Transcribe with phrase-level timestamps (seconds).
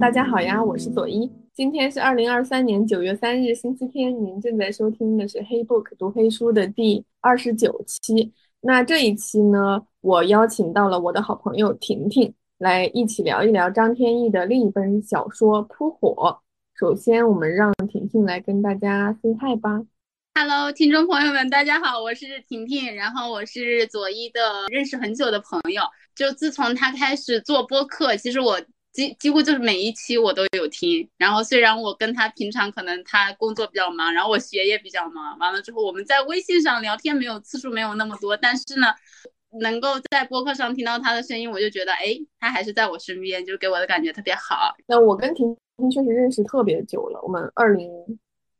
[0.00, 1.30] 大家好呀，我是左一。
[1.52, 4.10] 今天是二零二三年九月三日，星期天。
[4.24, 8.32] 您正在收听的是《黑 book 读黑书》的第二十九期。
[8.62, 16.40] 那这一期呢，我邀请到了我的好朋友婷婷来一起聊一聊张天翼的另一本小说《扑火》。
[16.78, 19.82] 首先，我们让婷婷来跟大家 say hi 吧。
[20.34, 25.82] Hello，听众朋友们，大家好，我是婷婷，然后我是左一的认识很久的朋友。
[26.14, 28.58] 就自从他开始做播客，其实我
[28.92, 31.08] 几几乎就是每一期我都有听。
[31.16, 38.88] 然后虽然我跟他平常可能他工作比较忙，然后我学业比较忙，完了之后我们在微信上聊天没有次数没有那么多，但是呢，
[39.60, 44.74] 能够在播客上听到他的声音，我就觉得哎，他还是在我身边，就给我的感觉特别好。
[44.86, 47.90] 那我跟婷婷确实认识特别久了，我们二零。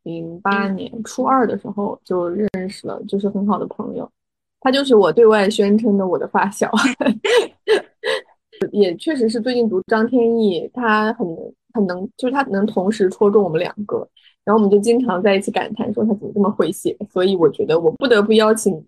[0.04, 4.10] 零八年初二的时候就认识了，就是很好的朋友。
[4.58, 6.72] 他就是我对外宣称的我的发小，
[8.72, 11.26] 也确实是最近读张天翼，他很
[11.72, 14.06] 很能，就是他能同时戳中我们两个。
[14.44, 16.96] 然后我们就经常在一起感叹说他怎么这么会写。
[17.10, 18.84] 所以我觉得我不得不邀请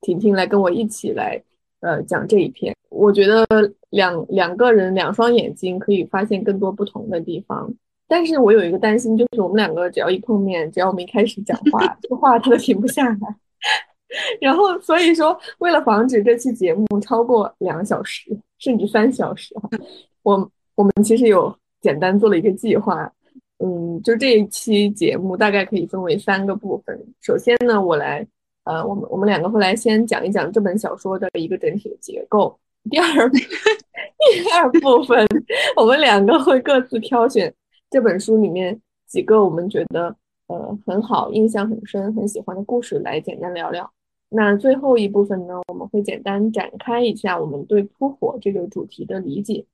[0.00, 1.42] 婷婷来跟我一起来，
[1.80, 2.74] 呃，讲这一篇。
[2.88, 3.46] 我觉得
[3.90, 7.72] 两两个人两双眼睛可以发现更多不同的地方。
[8.08, 13.36] 但是我有一个担心，就是我们两个只要一碰面，只要我们一开始讲话，这话他都停不下来。
[14.40, 19.68] 然后所以说，为了防止这期节目超过两小时甚至三小时哈，
[20.22, 23.10] 我我们其实有简单做了一个计划。
[23.64, 26.98] 嗯，就这一期节目大概可以分为三个部分。
[27.20, 28.26] 首先呢，我来
[28.64, 32.58] 呃，我们我们两个会来先讲一讲这本小说的一个整体的结构。
[32.90, 35.24] 第二 第二部分，
[35.76, 37.54] 我们两个会各自挑选。
[37.88, 40.16] 这本书里面几个我们觉得
[40.48, 43.88] 呃很好、印象很深、很喜欢的故事来简单聊聊。
[44.34, 49.64] 那最后一部分呢，我们会简单展开一下我们对扑火这个主题的理解。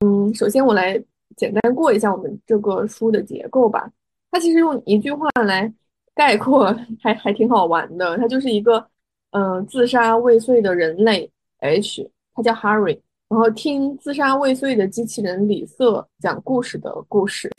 [0.00, 1.02] 嗯，首先我来
[1.36, 3.90] 简单过一下我们这个书的结构吧。
[4.30, 5.72] 它其实用一句话来
[6.14, 8.16] 概括，还还挺好玩的。
[8.16, 8.86] 它就是一个
[9.30, 13.00] 嗯自杀未遂的人类 H，他叫 Harry。
[13.28, 17.50] 然后听自杀未遂的机器人李瑟讲故事的故事，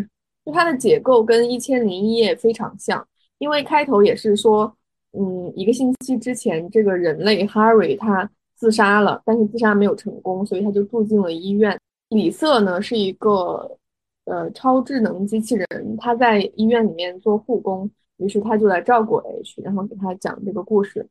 [0.46, 3.06] 就它的结构跟《一千零一夜》非常像，
[3.38, 4.74] 因为开头也是说，
[5.14, 11.80] 嗯，一个星期之前，这个人类 Harry 他自杀了，但是自杀没有成功，所以他就住进了医院。
[12.10, 13.78] 李瑟呢是一个
[14.26, 21.08] 呃超智能机器人，他在医院里面做护工，于是他就来照顾 H，然后给他讲这个故事。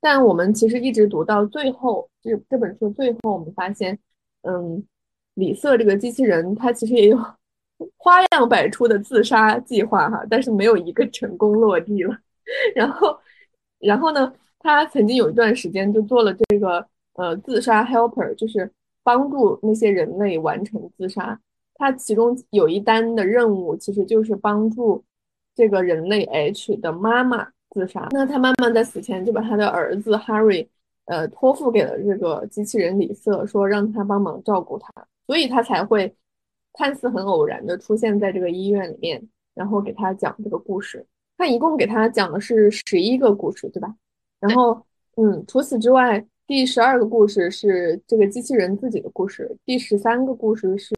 [0.00, 3.98] 但我们其实一直读到最后，这这本书最后，我们发现，
[4.42, 4.82] 嗯，
[5.34, 7.18] 李瑟这个机器人，他其实也有
[7.98, 12.16] 花样百出的自杀计划哈，但是没有一个成功落地了。
[12.74, 13.16] 然后，
[13.80, 18.70] 然后呢，他曾经有一段时间就做了这个呃自杀 helper，就是
[19.02, 21.38] 帮助那些人类完成自杀。
[21.74, 25.02] 他其中有一单的任务，其实就是帮助
[25.54, 27.48] 这个人类 H 的妈妈。
[27.72, 28.08] 自杀。
[28.10, 30.66] 那他妈妈在死前就把他的儿子 Harry，
[31.04, 34.92] 呃，托付给了这个机器人李瑟，说让他帮忙照顾他，
[35.24, 36.12] 所以他才会
[36.72, 39.22] 看似很偶然的出现在这个医院里面，
[39.54, 41.06] 然后给他讲这个故事。
[41.40, 43.94] 他一共给他讲的是十一个故事，对吧？
[44.38, 44.78] 然后，
[45.16, 50.94] 嗯，除此之外，第十二个故事是这个机器人自己的故事，第十三个故事是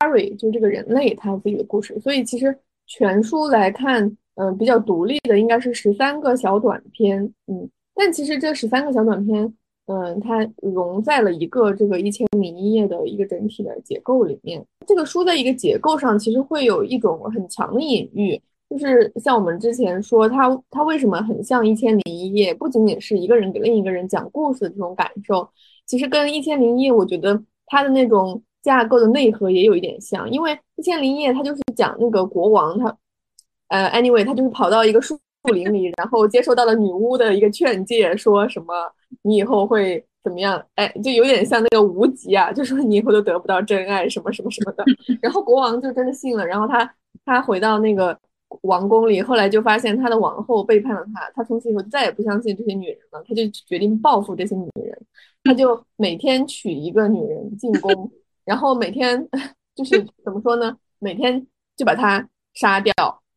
[0.00, 1.98] Harry，就这个人类他自己的故事。
[2.00, 2.54] 所以其实
[2.86, 4.14] 全书来看。
[4.40, 9.52] 嗯，比较独立的应该是十三个小短片，嗯，但其实这十三个小短片，
[9.86, 14.64] 嗯，它融在了一个这个一千零一夜的一个整体的结构里面。
[14.86, 18.40] 这个书的一个结构上，其实会有一种很强的隐喻，
[18.70, 25.48] 就是像我们之前说，它它为什么很像一千零一夜，不仅仅是一个人给另一个人讲故事的这种感受，
[25.86, 32.96] 其实跟一千零一夜，我觉得它的那种架构的内核也有一点像，因为一千零一夜它就是讲那个国王他。
[33.68, 35.18] 呃，anyway，他就是跑到一个树
[35.52, 38.72] 林里，然后接受到了女巫的一个劝诫，说什么
[39.20, 40.58] 你以后会怎么样？
[40.76, 44.82] 哎，就有点像那个无极啊，就说你以后都得不到真爱，什么什么什么的。
[45.20, 46.90] 然后国王就真的信了，然后他
[47.26, 48.18] 他回到那个
[48.62, 54.98] 王宫里，后来就发现他的王后背叛了他，他从此以后再也不相信这些女人了，他就决定报复这些女人，
[55.44, 58.10] 他就每天娶一个女人进宫，
[58.44, 59.28] 然后每天
[59.74, 60.76] 就是怎么说呢？
[60.98, 61.46] 每天
[61.76, 62.92] 就把她杀掉。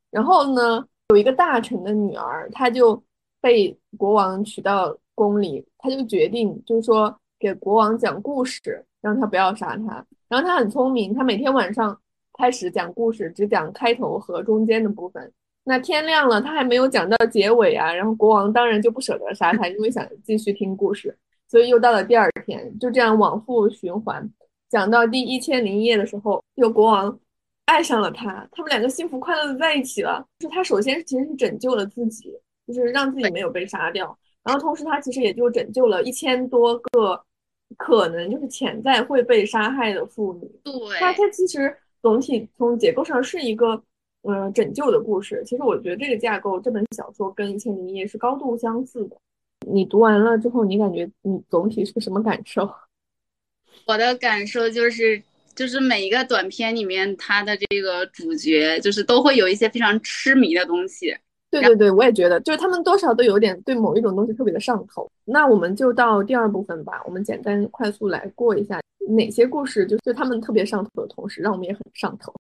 [0.10, 3.02] 然后呢，有一个大臣的女儿，她就
[3.40, 10.06] 被国王娶到宫里，他就决定就是说给国王讲故事，让他不要杀他。
[10.28, 12.00] 然后他很聪明，他每天晚上
[12.42, 15.32] 开始讲故事，只讲开头和中间的部分。
[15.64, 17.94] 那天亮了，他还没有讲到结尾啊。
[17.94, 21.16] 然后国王当然就不舍得杀他，因为想继续听故事，
[21.48, 24.28] 所以又到了第二天，就这样往复循环。
[24.72, 27.16] 讲到第一千零一夜的时候，有国王
[27.66, 30.26] 爱上了他，他们两个幸福快乐的在一起了。
[30.40, 32.36] 就是他首先其实是拯救了自己，
[32.66, 37.24] 就是让自己没有被杀掉，然后同时他其实也就拯救了一千多个
[37.78, 40.50] 可能就是潜在会被杀害的妇女。
[40.64, 43.82] 对，他他其实总体从结构上是一个
[44.24, 45.44] 嗯拯救的故事。
[45.46, 49.18] 其实我觉得这个架构这本小说跟一千零一夜是高度相似的。
[49.68, 52.70] 你读完了之后，你感觉你总体是个什么感受？
[53.86, 55.22] 我的感受就是，
[55.56, 61.16] 就是每一个短片里面，它的这个主角就是都会有一些非常痴迷的东西。
[61.52, 65.08] 对对对，我也觉得，就是他们多少都有点对某一种东西特别的上头。
[65.26, 72.34] 那我们就到第二部分吧，我们简单快速来过一下哪些故事，就是他们特别上头的同时，让我们也很上头。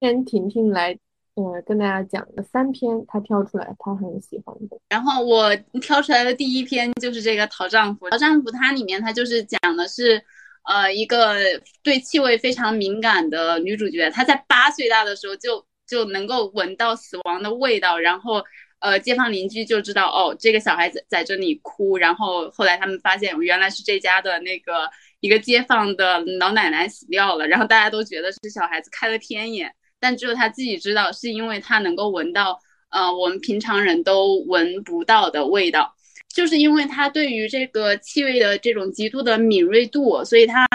[0.00, 0.98] 先婷婷来，
[1.40, 4.78] 呃，跟大家讲的三篇，她挑出来，她很喜欢的。
[4.90, 8.04] 然后我挑出来的第一篇就是这个《讨丈夫》。
[8.10, 10.22] 《讨丈夫》它里面它就是讲的是，
[10.64, 11.36] 呃，一个
[11.82, 18.44] 对气味非常敏感的女主角，她在八岁大的时候就就能够闻到死亡的味道，然后，
[18.80, 21.96] 呃，街坊邻居就知道，哦，这个小孩子在这里哭。
[21.96, 24.90] 然后后来他们发现，原来是这家的那个
[25.20, 27.46] 一个街坊的老奶奶死掉了。
[27.46, 29.72] 然后大家都觉得是小孩子开了天眼。
[30.00, 32.58] 但只有他自己知道，是因为他能够闻到，
[32.88, 35.94] 呃，我们平常人都闻不到的味道，
[36.34, 40.66] 就是因为他对于这个气味的这种极度的敏锐度，所以他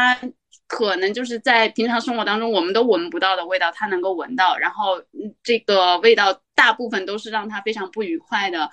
[0.68, 5.02] 可能就是在平常生活当中我们都闻不到的味道，他能够闻到，然后
[5.44, 8.70] 这个味道大部分都是让他非常不愉快的，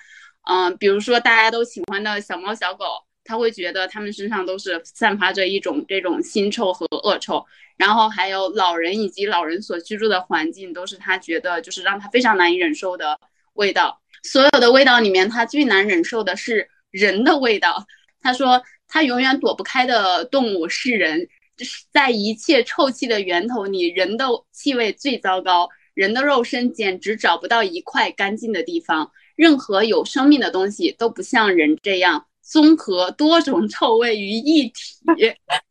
[0.48, 2.84] 嗯，比如说大家都喜欢的小猫小狗。
[3.24, 7.44] 他会觉得他们身上都是散发着一种这种腥臭和恶臭，
[7.76, 13.18] 然后还有老人以及老人所居住的环境都是他觉得就是让他非常难以忍受的
[13.54, 14.00] 味道。
[14.22, 17.86] 所有的味道里面，他最难忍受的是人的味道。
[18.20, 29.10] 他说他永远躲不开的动物是人，就是在一切臭气的源头里，人的气味最糟糕，人的肉身简直找不到一块干净的地方。
[29.34, 32.26] 任何有生命的东西都不像人这样。
[32.52, 34.74] 综合多种臭味于一体，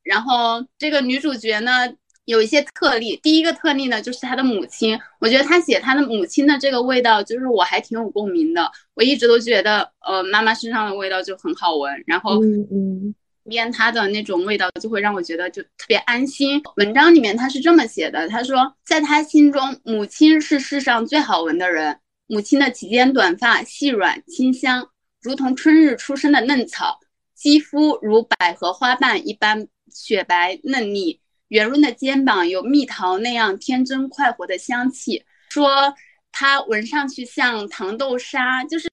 [0.02, 1.88] 然后这个女主角呢
[2.26, 3.20] 有一些特例。
[3.22, 8.72] 第一个特例呢就是她的母亲，我觉得她写她的母亲的这个味道，就是我还挺有共鸣的。
[8.96, 13.14] 我一直都觉得，呃，妈妈身上的味道就很好闻，然后嗯，
[13.48, 16.60] 边她的那种味道就会让我觉得就特别安心。
[16.78, 22.00] 文章里面他是这么写的，他说，在他心中，母亲是世上最好闻的人。
[22.26, 24.88] 母亲的齐肩短发细软清香。
[25.22, 27.00] 如同春日初生的嫩草，
[27.36, 31.20] 肌肤如百合花瓣一般雪白嫩腻，
[31.50, 35.24] 圆润的肩膀有蜜桃那样天真快活的香气。
[35.50, 35.94] 说
[36.32, 38.90] 它闻上去像糖豆沙，就是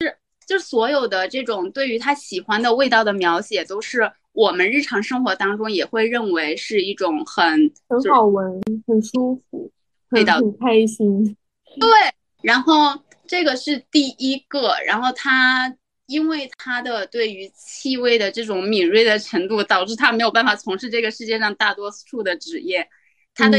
[0.46, 9.70] 就是所有的这种对于他喜欢的味道的描写，都是我们日常生活当中也会认为是一种很很好闻、很舒服、
[10.10, 11.36] 味道很开心。
[11.80, 11.88] 对，
[12.42, 15.74] 然后这个是第一个，然后他。
[16.08, 22.88] 因为他的对于气味的这种敏锐的程度，导致他没有办法从事这个世界上大多数的职业。
[23.34, 23.58] 他的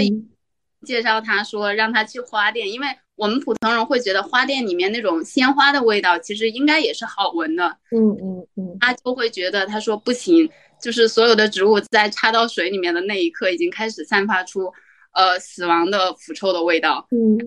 [0.84, 7.78] 介绍他说让他去花店，因为我们普通人会觉得花店里面那种鲜花的味道其实应该也是好闻的。
[7.92, 10.50] 嗯嗯嗯，他就会觉得他说不行，
[10.82, 14.74] 就是所有的植物在插到水里面的那一刻，已经开始散发出
[15.12, 17.08] 呃死亡的腐臭的味道。
[17.12, 17.38] 嗯，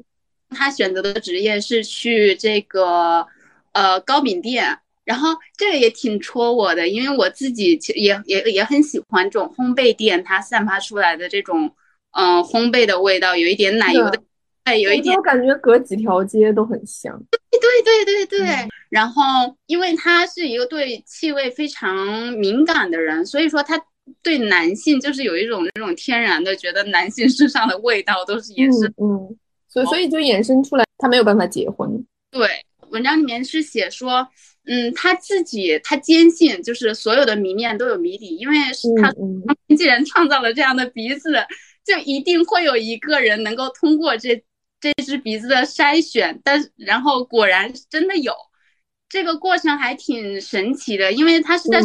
[0.51, 3.27] 他选择的职业是去这个
[3.73, 4.79] 呃糕饼店。
[5.05, 11.69] 然后这个也挺戳我的，因为我自己其实也也也很喜欢这种烘焙店它散发出来的这种，
[12.13, 14.23] 嗯，烘焙的味道，有一点奶油的，
[14.63, 17.21] 哎，有一点，我感觉隔几条街都很香。
[17.51, 18.69] 对对对对对。
[18.91, 19.23] 然后，
[19.67, 23.83] 因为他是一个对气味非常敏感的人，所以说他
[24.23, 31.91] 对男性就是有一种那种天然的觉得男性身上的味道都是也是，嗯，所以所以就衍生出来他没有办法结婚。
[32.31, 32.47] 对，
[32.91, 34.29] 文章里面是写说。
[34.65, 39.13] 嗯，他自己他坚信，就是所有的谜面都有谜底，因为是他
[39.77, 41.45] 既然创造了这样的鼻子，
[41.85, 44.41] 就一定会有一个人能够通过这
[44.81, 48.33] 这只鼻子的筛选，但然后果然真的有，
[49.09, 51.81] 这个过程还挺神奇的，因为他是在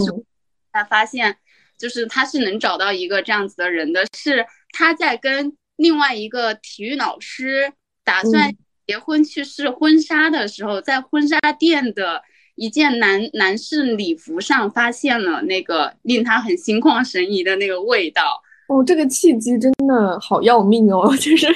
[0.71, 1.35] 才发现，
[1.79, 8.55] 就是他是能找到一个这样子的人的，是他在跟另外一个体育老师打算
[8.85, 12.21] 结婚去试婚纱的时候，在婚纱店的。
[12.57, 18.23] 一件男男士礼服上发现了那个令他很心旷神怡的那个味道，
[18.67, 21.07] 哦，这个契机真的好要命哦！
[21.17, 21.53] 就是他，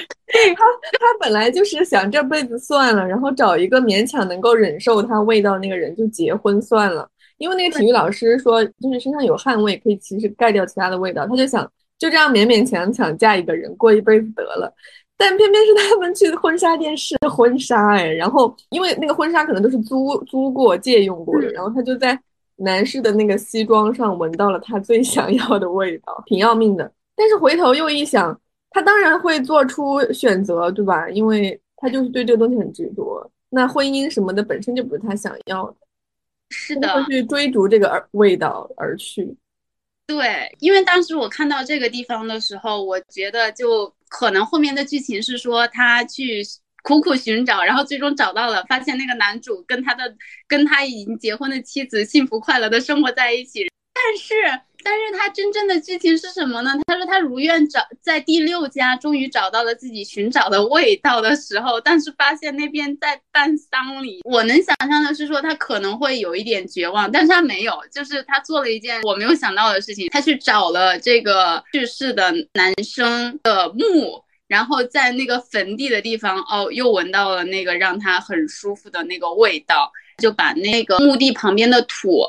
[0.56, 7.06] 他本来就是想这辈子算了，然后找一个勉强能够忍受他味道那个人就结婚算了。
[7.38, 11.68] 因为那个体育老师说，就是身上有汗味可以其实盖掉其他的味道，他就想
[11.98, 14.72] 就这样勉勉强强嫁一个人过一辈子得了。
[15.24, 22.18] 但偏偏是他们去婚纱店试婚纱，哎，然后因为那个婚纱可能都是租租过、借用过的，然后他就在
[22.56, 26.92] 男士的那个西装上闻到了他最想要的味道，挺要命的。
[27.14, 28.36] 但是回头又一想，
[28.70, 31.08] 他当然会做出选择，对吧？
[31.08, 33.24] 因为他就是对这个东西很执着。
[33.48, 35.76] 那婚姻什么的本身就不是他想要的，
[36.50, 39.32] 是的，去追逐这个味道而去。
[40.06, 46.42] 对，因为当时我看到这个地方的时候，我觉得就可能后面的剧情是说他去
[46.82, 50.14] 苦苦寻找，然后最终找到了，发现那个男主跟他的
[50.46, 54.60] 跟他已经结婚的妻子幸福快乐的生活在一起，但是。
[54.84, 56.72] 但是他真正的剧情是什么呢？
[56.86, 64.20] 他说他如愿找在第六家终于找到了自己寻找的味道的时候，但是发现那边在办丧礼。
[64.24, 82.24] 我能想象的是说他可能会有一点绝望，但是他没有，就是他做了一件我没有想到的事情，他去找了这个去世的男生的墓，然后在那个坟地的地方，哦，又闻到了那个让他很舒服的那个味道，就把那个墓地旁边的土。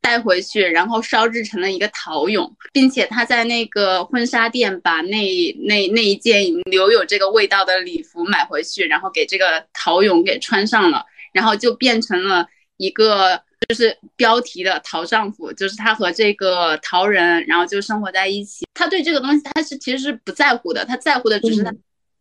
[0.00, 12.46] 带回去，然后烧制成了一个陶俑，并且他在那个婚纱店把那那那一件留有这个味道的礼服买回去，然后给这个陶俑给穿上了，然后就变成了
[12.78, 18.66] 一个就是标题的陶丈夫，就是他和这个陶人，然后就生活在一起。
[18.72, 21.70] 他对这个东西他是其实是不在乎的，他在乎的只是他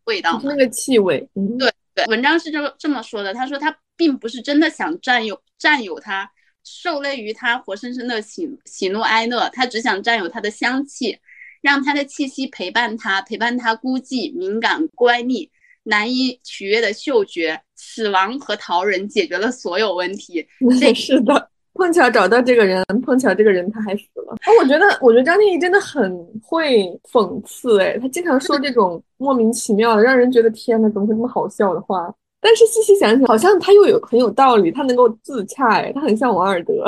[0.03, 1.27] 味道，那个气味。
[1.57, 6.29] 对对，文章是这么这么说的，他说他并不是真的想占有占有他。
[6.71, 11.17] 受累于他活生生的喜喜怒哀乐，他只想占有他的香气，
[11.61, 15.49] 让他的气息陪伴他，陪伴他孤寂、敏感、乖戾、
[15.83, 17.59] 难以取悦的嗅觉。
[17.75, 20.45] 死亡和逃人解决了所有问题。
[20.93, 24.33] 是的，碰巧找到这个人，碰巧这个人他还死了。
[24.33, 32.13] 哦，我觉得，我觉得张天翼真的很会讽刺，哎，他经常说这种莫名其妙的，让人觉得天呐，怎么会这么好笑的话。
[32.41, 36.85] 但是细细想想，好像他又有很有道理，他能够自洽，哎，他很像王尔德。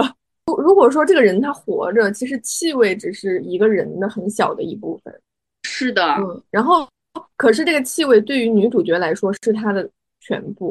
[0.48, 5.22] 如如果说这个人他活着，其实气味只是一个人的很小的一部分。
[5.64, 6.44] 是的，嗯。
[6.50, 6.88] 然后，
[7.38, 9.88] 可是这个气味对于女主角来说是她的
[10.20, 10.70] 全部。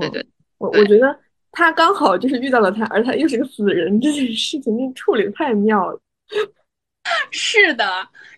[0.00, 0.26] 对对，
[0.58, 1.16] 我我觉得
[1.52, 6.00] 他刚好就是遇到了他，而他又是个死人，这件事情那处理太妙了。
[7.30, 7.84] 是的，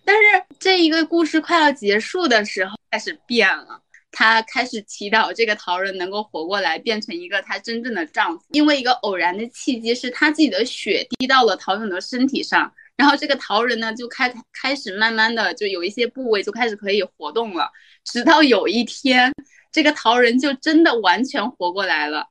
[0.04, 0.22] 但是
[0.58, 3.80] 这一个故事快要结束的时候开始变了。
[4.18, 8.44] 他开始祈祷这个陶人能够活过来，变成一个她真正的丈夫。
[8.50, 17.70] 因为一个偶然的契机，是她自己的血滴到了陶勇的身体上，然后这个陶人呢就开开始慢慢的就有一些部位就开始可以活动了。
[18.02, 19.32] 直到有一天，
[19.70, 22.26] 这个陶人就真的完全活过来了。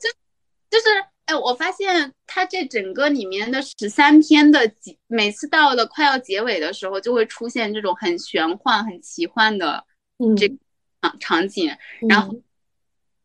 [0.00, 0.08] 就
[0.70, 0.90] 就是
[1.24, 9.84] 哎，我发现他这整个里面的十三篇的几，每次到了快要结尾的时候，就会出现这种很玄幻、很奇幻的
[10.38, 10.48] 这。
[11.02, 11.76] 场场景，
[12.08, 12.34] 然后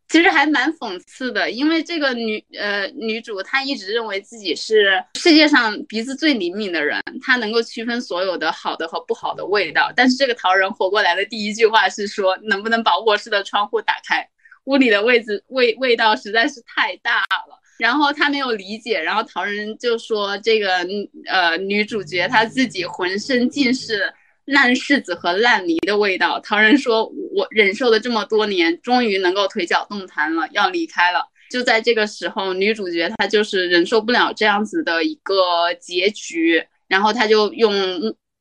[0.09, 9.91] 其实还蛮讽刺的，因为这个女呃女主她一直认为自己是世界上鼻子最灵敏的人，她能够区分所有的好的和不好的味道。
[9.95, 14.27] 但是这个陶人活过来的第一句话是说，能不能把卧室的窗户打开？
[14.63, 17.61] 屋里的位置味味道实在是太大了。
[17.77, 20.87] 然后他没有理解，然后陶人就说这个
[21.27, 24.11] 呃女主角她自己浑身尽是。
[24.47, 26.39] 烂柿子和烂梨的味道。
[26.39, 37.73] 陶人说：“我忍受了这么多年，终于能够腿脚动弹了，要离开了。”就在这个时候，女主角她就是忍受不了这样子的一个结局，然后她就用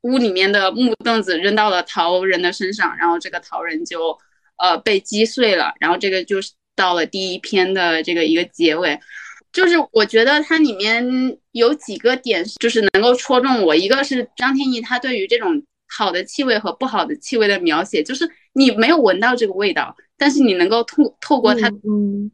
[0.02, 4.16] 屋里面的木凳子扔到了陶人的身上，然后这个陶人就
[4.58, 5.72] 呃被击碎了。
[5.80, 8.98] 然后这个就是到了第一篇的这个一个结尾，
[9.52, 11.04] 就是我觉得它里面
[11.50, 15.60] 有几个点就是能够戳中我，一个是张天翼他对于这种。
[15.88, 22.30] 好的气味和不好的气味的描写，就是你没有闻到这个味道，但是你能够透透过它，嗯，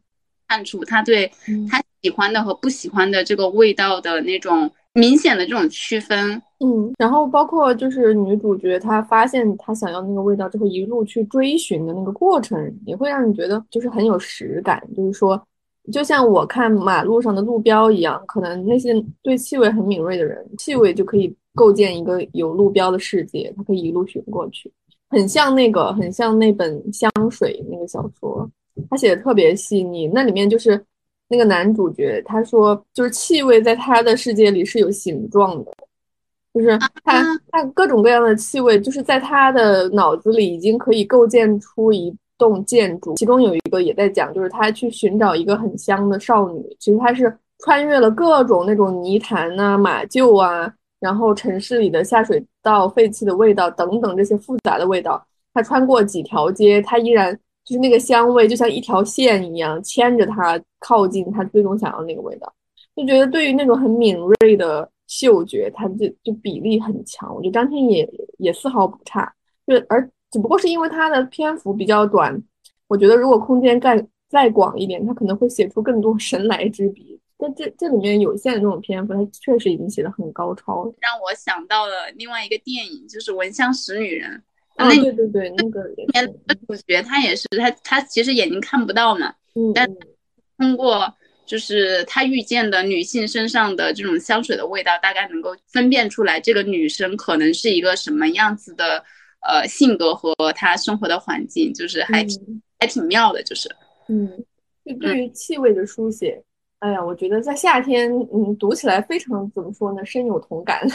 [0.47, 1.31] 看出他对
[1.69, 15.41] 他喜欢的和不喜欢的这个味道的那种明显的这种区分，嗯，然后包括就是女主角她发现她想要那个味道之后，一路去追寻的那个过程，也会让你觉得就是很有实感，就是说，
[15.91, 21.35] 就像我看马路上的路标一样，可能那些对气味很敏锐的人，气味就可以。
[21.55, 24.71] 构建一个有路标的世界，他可以一路寻过去，
[25.09, 28.49] 很像那个，很像那本香水那个小说，
[28.89, 30.07] 他写的特别细腻。
[30.07, 30.83] 那里面就是
[31.27, 35.71] 那个男主角，他说就是气味在他的世界里是有形状的，
[36.53, 43.13] 就是他他各种各样的气味，就是在他的脑子里已经可以构建出一栋建筑。
[43.15, 55.21] 其中有一个也在讲，就是他去寻找一个很香的少女，其实他是穿越了各种那种泥潭啊、马厩啊，然后城市里的下水道废弃的味道等等这些复杂的味道，
[55.53, 62.49] 他穿过几条街，他依然就是那个香味，就像一条线一样牵着他靠近他最终想要那个味道。
[62.95, 67.35] 就觉得对于那种很敏锐的嗅觉，它就就比例很强。
[67.35, 69.29] 我觉得张天野也丝毫不差，
[69.67, 72.41] 就而只不过是因为他的篇幅比较短，
[72.87, 77.19] 我觉得如果空间再再广一点，他可能会写出更多神来之笔。
[77.43, 84.41] 但这这里面有限的这种篇幅，他确实已经写的很高超了，让我想到了另外一个电影，就是《闻香识女人》。
[84.83, 89.87] 啊，对对对，那个里面的主角他也是，他他其实眼睛看不到嘛，嗯，但
[90.57, 91.13] 通过。
[91.45, 99.03] 就是他遇见的女性身上的这种香水的味道，大概能够分辨出来这个女生可能是一个什么样子的，
[99.45, 103.69] 呃，性格和她生活的环境，就是还挺还挺妙的，就是，
[104.07, 104.41] 嗯，
[104.85, 106.41] 就对于气味的书写，
[106.83, 110.85] 哎呀，我觉得在夏天，嗯，读起来非常怎么说呢，深有同感。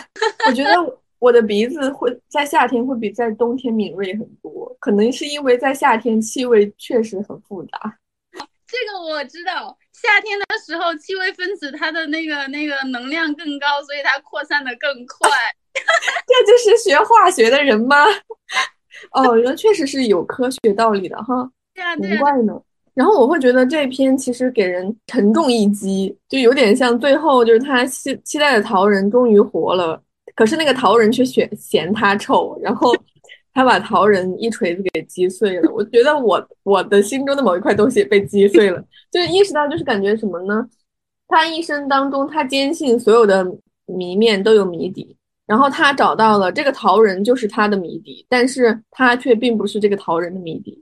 [0.46, 0.70] 我觉得
[1.18, 7.96] 我的鼻子会在夏天会比在冬天敏锐很多，可能是因为在夏天气味确实很复杂。
[8.68, 15.30] 这个我知道，夏天的时候气味分子它的那个那个能量更高，所以它扩散的更快。
[15.72, 17.96] 这就是学化学的人吗？
[19.12, 21.50] 哦，原来确实是有科学道理的哈。
[21.74, 22.60] 对啊，难怪呢。
[22.98, 30.02] 然后我会觉得这篇其实给人沉重一击，就有点像最后就是他期期待的桃人终于活了，
[30.34, 32.92] 可是那个桃人却嫌嫌他臭，然后。
[33.54, 40.64] 他把桃人一锤子给击碎了，我觉得我我的心中的某一块东西被击碎了，就是意识到，就是感觉什么呢？
[41.26, 43.44] 他一生当中，他坚信所有的
[43.86, 50.80] 谜面都有谜底，然后他找到了这个桃人就是他的谜底，但是他却并不是这个桃人的谜底。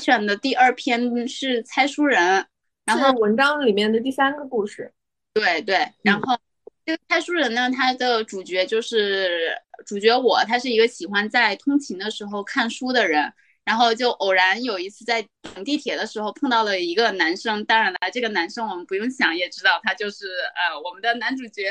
[0.00, 2.44] 选的第二篇是猜书人，
[2.86, 4.92] 然后文章里面的第三个故事。
[5.32, 6.36] 对对，然后
[6.84, 13.32] 这个猜书人呢，他的主角就是主角我，他是一个喜欢在通勤的时候看书的人，
[13.64, 21.70] 然后就偶然有一次在等地铁的时候碰到了一个男生，当然了，这个男生我们不用想也知道，他就是呃我们的男主角，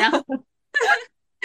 [0.00, 0.24] 然后。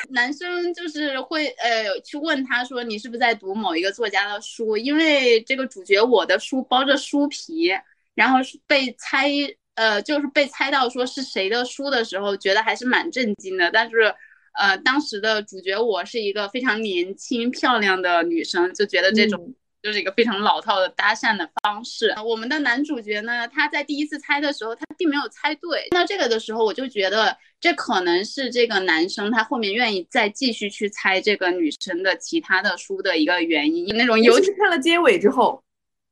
[0.10, 4.76] 男生就是会呃去问他说你是不是在读某一个作家的书？
[4.78, 7.72] 因为这个主角我的书包着书皮，
[8.16, 9.30] 然后是被猜
[9.76, 13.72] 呃就是被猜到说是谁的书的时候，觉得还是蛮震惊的。
[13.72, 14.14] 但是
[14.60, 19.54] 呃当时的主角我是一个非常年轻漂亮的女生，就觉得这种。
[19.84, 22.16] 就是一个非常老套的搭讪的方式。
[22.26, 25.90] 我们的男主角呢，他在第一次猜的时候，他并没有猜对。
[25.92, 33.86] 那这个的时候，我就觉得这可能是这个男生他后面愿意再继续去猜这个女生的其他的书的一个原因。
[33.98, 35.62] 那种尤其是看了结尾之后，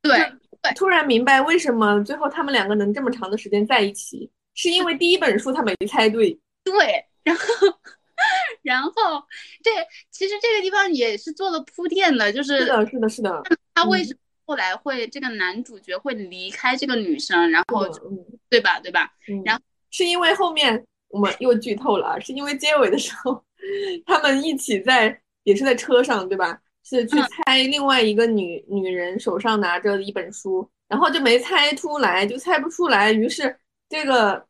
[0.02, 0.18] 对
[0.60, 6.38] 对，突然明白为什么最后他们两个能这么长的时间在一起，是因为第一本书他没猜对。
[6.62, 7.42] 对，然后。
[8.62, 8.92] 然后，
[9.64, 9.70] 这
[10.12, 13.42] 其实这个地方也是做了铺垫的，就是是的，是的，是的。
[13.74, 17.86] 他为什么后来会这个男主角会离开这个女生，然后
[18.48, 19.12] 对吧，对吧？
[19.44, 23.42] 然后是因为后面我们又剧透了，是因为结尾的时候，
[24.06, 26.60] 他们一起在也是在车上，对吧？
[26.84, 33.56] 是去猜另外一个女女人手上拿着的一本书，然后就没猜出来，就猜不出来，于是
[33.88, 34.44] 这个。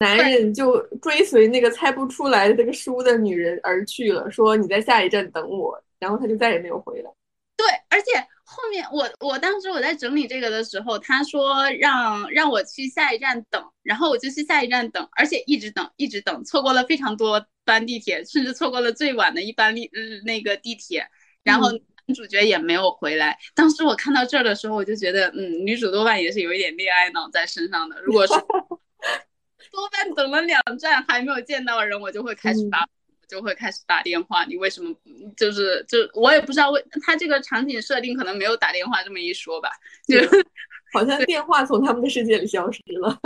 [0.00, 7.10] 男人就追随那个猜不出来的这个书的女人而去了，说你在下一站等我，然后他就再也没有回来。
[7.56, 8.10] 对，而且
[8.46, 19.90] 后面我我当时我在整理这个的时候，他说让让我去下一站等，然后我就去下一站等，而且一直等一直等，错过了非常多班地铁，甚至错过了最晚的一班地
[20.24, 21.06] 那个地铁，
[21.42, 23.36] 然后男主角也没有回来。
[23.54, 28.00] 当时我看到这儿的时候，我就觉得，嗯，女主多半也是有一点恋爱脑在身上的。
[28.00, 28.32] 如果是。
[29.72, 32.88] 多半等了两站还没有见到人，我就会开始打，
[33.28, 34.44] 就会开始打电话。
[34.44, 34.94] 你为什么
[35.36, 39.70] 就是就我也不知道为他这个场景设定可能没有打电话这么一说吧，
[40.06, 40.18] 就
[40.92, 43.20] 好像电话从他们的世界里消失了，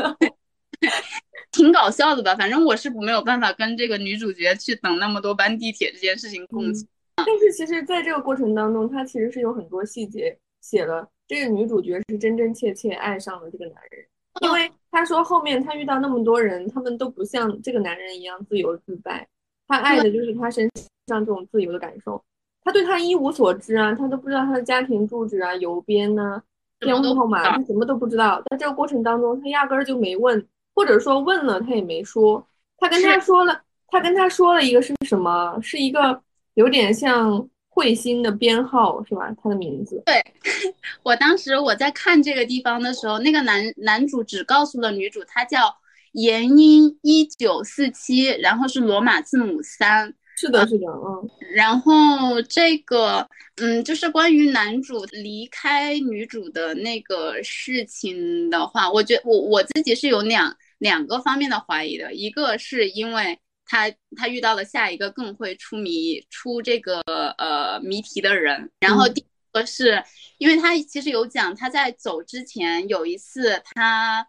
[1.53, 2.35] 挺搞笑的吧？
[2.35, 6.89] 反正我是没有办法跟这个女主角去等那么多班地铁这件事情共情。
[7.17, 14.07] 但是其实在这个过程当中，他其实是有很多细节写了，这个女主角是真真切切爱上了这个男人。
[14.41, 19.27] 因为他说后面他遇到那么多人，他们都不像这个男人一样自由自在，
[19.71, 20.69] 他爱的就是他身
[21.07, 22.21] 上这种自由的感受。
[22.63, 26.43] 他对他一无所知啊，他都不知道他的家庭住址啊、邮编呐、
[26.81, 28.43] 电话号码，他什么都不知道。
[28.51, 32.45] 在这个过程当中，他压根儿就没问，或者说问了他也没说。
[32.77, 35.59] 他跟他说了，他跟他说了一个是什么？
[35.63, 36.21] 是一个
[36.55, 39.35] 有点像彗星的编号，是吧？
[39.43, 40.03] 他的名字。
[40.05, 40.23] 对
[41.03, 45.75] 我当时我在看这个地方的时候，那个男男主只告诉了女主，他叫
[46.13, 50.15] 延音一九四七，然后是罗马字母三。
[50.37, 67.03] 是的，是的，嗯，然后这个，嗯，就是关于男主离开女主的那个事情的话，我觉我我自己是有两两个方面的怀疑的，一个是因为他他遇到了下一个更会出谜出这个
[67.37, 69.21] 呃谜题的人，然后第
[69.53, 70.03] 二个是
[70.39, 74.27] 因为他其实有讲他在走之前有一次他。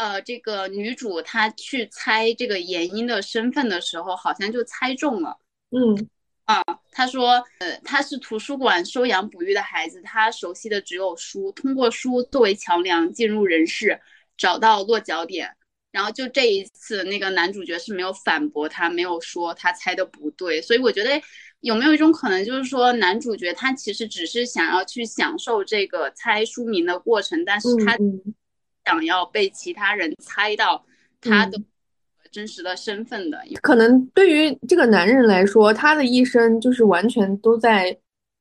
[0.00, 5.36] 呃，这个女主她去猜这个严英的身份的时候，好像就猜中了。
[5.72, 6.08] 嗯，
[6.46, 14.00] 啊，她说，呃，她是图书馆收养哺育的孩子，她熟悉的只有书，通过书作为桥梁进入人世，
[14.38, 15.54] 找到落脚点。
[15.92, 20.62] 然后就这一次，那个男主角是没有反驳他，没有说他猜的不对。
[20.62, 21.20] 所以我觉得
[21.60, 27.98] 有没有一种可能，就是说男主角他其实只是想要去享受这个猜书名的过程，但是他。
[28.90, 30.84] 想要被其他人猜到
[31.20, 31.60] 他的
[32.32, 37.96] 真实的身份的，可能对于这个男人来说，他的一生就是完全都在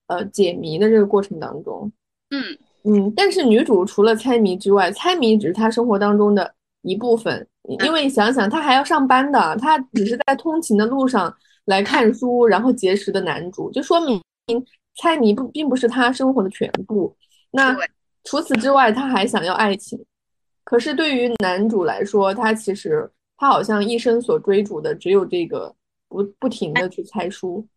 [0.07, 1.91] 呃解谜的这个过程当中。
[2.29, 7.45] 嗯嗯，但是女主除了猜谜之外，猜谜只是她生活当中的一部分。
[7.83, 11.35] 因为想想她还要上班的，她只是在通勤的路上
[11.65, 14.21] 来看书，然后结识的男主，就说明
[14.95, 17.15] 猜谜不并不是她生活的全部。
[17.51, 17.75] 那
[18.23, 19.99] 除此之外，她还想要爱情。
[20.69, 25.75] 可是对于男主来说，他其实他好像一生所追逐的只有这个
[26.07, 27.67] 不不停的去猜书。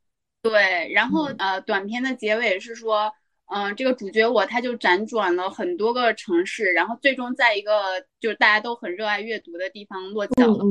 [0.42, 3.10] 对，然后呃，短片的结尾是说，
[3.46, 10.62] 嗯，这个主角我他就辗转了很多个城市，然后最终在一个就是大家都很热爱阅读的地方落脚了。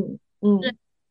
[0.41, 0.61] 嗯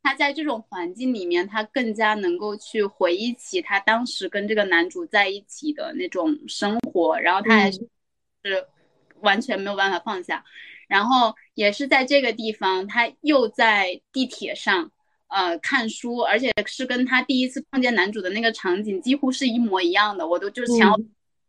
[0.03, 7.81] 他在这种环境里面，他更加能够去回忆起他当时跟这个男主在一起的那种生活，然后他还是
[8.45, 8.65] 是
[9.23, 10.45] 完全没有办法放下。
[10.91, 14.91] 然后也是在这个地方，他又在地铁上，
[15.29, 20.27] 呃，看书，而且是跟他第一次碰见男主的那个场景几乎是一模一样的。
[20.27, 20.93] 我都就是想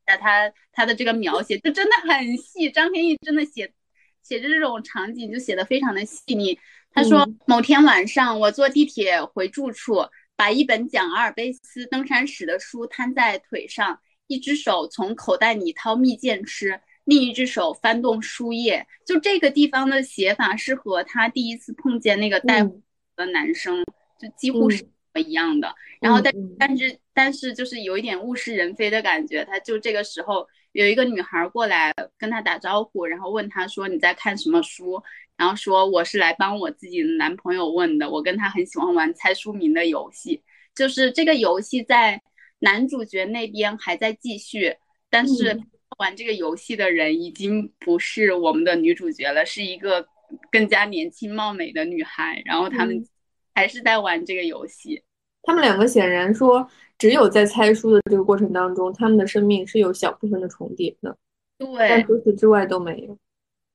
[0.05, 2.69] 在他他的这个描写，就真的很细。
[2.69, 3.73] 张天翼真的写
[4.21, 6.59] 写着这种场景就写的非常的细腻。
[6.91, 16.79] 他说某天晚上，我坐地铁回住处，把一本讲阿尔卑斯登山史的书摊在腿上，一只手从口袋里掏蜜饯吃。
[17.05, 22.63] 另一只手翻动书页，就这个地方的写法是和他第一次碰见那个带
[23.15, 23.83] 的男生
[24.19, 24.85] 就几乎是
[25.15, 25.73] 一样的。
[25.99, 29.43] 然后但但是但是就是有一点物是人非的感觉。
[29.45, 35.01] 他就这个时候有一个女孩过来跟他打招呼，然后问他说你在看什么书？
[35.35, 38.09] 然后说我是来帮我自己的男朋友问的。
[38.09, 40.41] 我跟他很喜欢玩猜书名的游戏，
[40.75, 42.21] 就是这个游戏在
[42.59, 44.75] 男主角那边还在继续，
[45.09, 45.59] 但是。
[46.01, 50.03] 玩这个游戏的人已经不是我们的女主角了，是一个
[50.51, 52.41] 更加年轻貌美的女孩。
[52.43, 53.07] 然后他们
[53.53, 55.03] 还是在玩这个游戏。
[55.43, 61.15] 他们两个显然说，只有在猜书的这个过程当中，他们的生命是有小部分的重叠的。
[61.59, 63.17] 对，但除此之外都没有。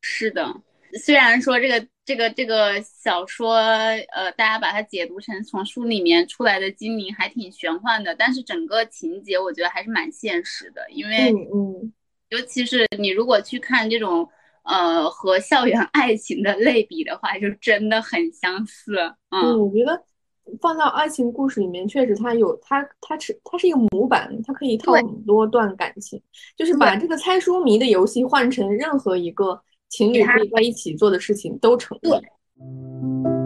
[0.00, 0.62] 是的，
[1.04, 11.92] 虽然说这个这个这个小说，呃，大家把它解读成从书里面出来的精灵，还挺玄幻的，但是整个情节我觉得还是蛮现实的，因为嗯。
[12.30, 14.28] 尤其是你如果去看这种，
[14.64, 18.96] 呃，和校园爱情的类比的话，就真的很相似。
[19.30, 20.02] 嗯，我觉得
[20.60, 26.20] 放到爱情故事里面，确实它有它，它是它是一个模板，它可以套很多段感情。
[26.56, 32.10] 就是把这个猜书谜的游戏换成任何一个情侣可以在一起做的事情都成立。
[32.10, 33.45] 第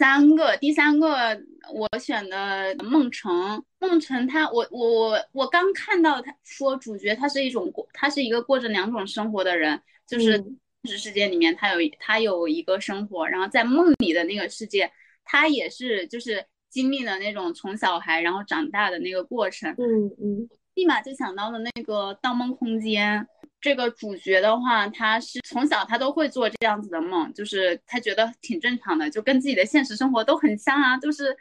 [0.00, 1.38] 三个，第三个，
[1.74, 3.62] 我选的梦城。
[3.80, 10.42] 梦城，他，我，我，我，我刚看到他说主角他是一种过，他是一个过着两种生活的人，就是
[10.84, 14.90] 现实世界里面他有他有一个生活，然后在梦里的那个世界，
[15.22, 19.70] 他也是就是经历了那种从小孩然后长大的那个过程。
[19.72, 23.20] 嗯嗯，立马就想到了那个《盗梦空间》。
[23.60, 31.36] 这个主角的话，他是从小他都会做这样子的梦，就是他觉得挺正常的，就跟自己的现实生活都很像啊，就是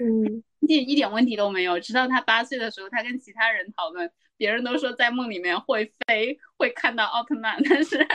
[0.59, 1.79] 一点问题都没有。
[1.79, 8.05] 直到他八岁的时候，他跟其他人讨论，别人都说在梦里面会飞，会看到奥特曼，但是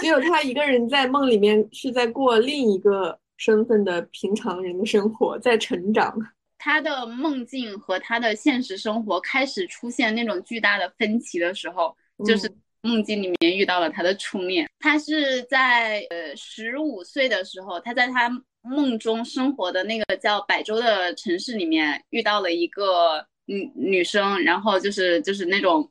[0.00, 6.14] 只有他一个人在梦里面是在过另一个身份的平常人的生活，在成长。
[6.58, 12.50] 他的梦境和他的现实生活开始出现那种巨大的分歧的时候，就是
[12.82, 14.68] 梦境里面遇到了他的初恋。
[14.78, 18.30] 他是在呃十五岁的时候，他在他
[18.62, 25.90] 梦中生活的那个叫百州的城市里面遇到了一个女女生，然后就是就是那种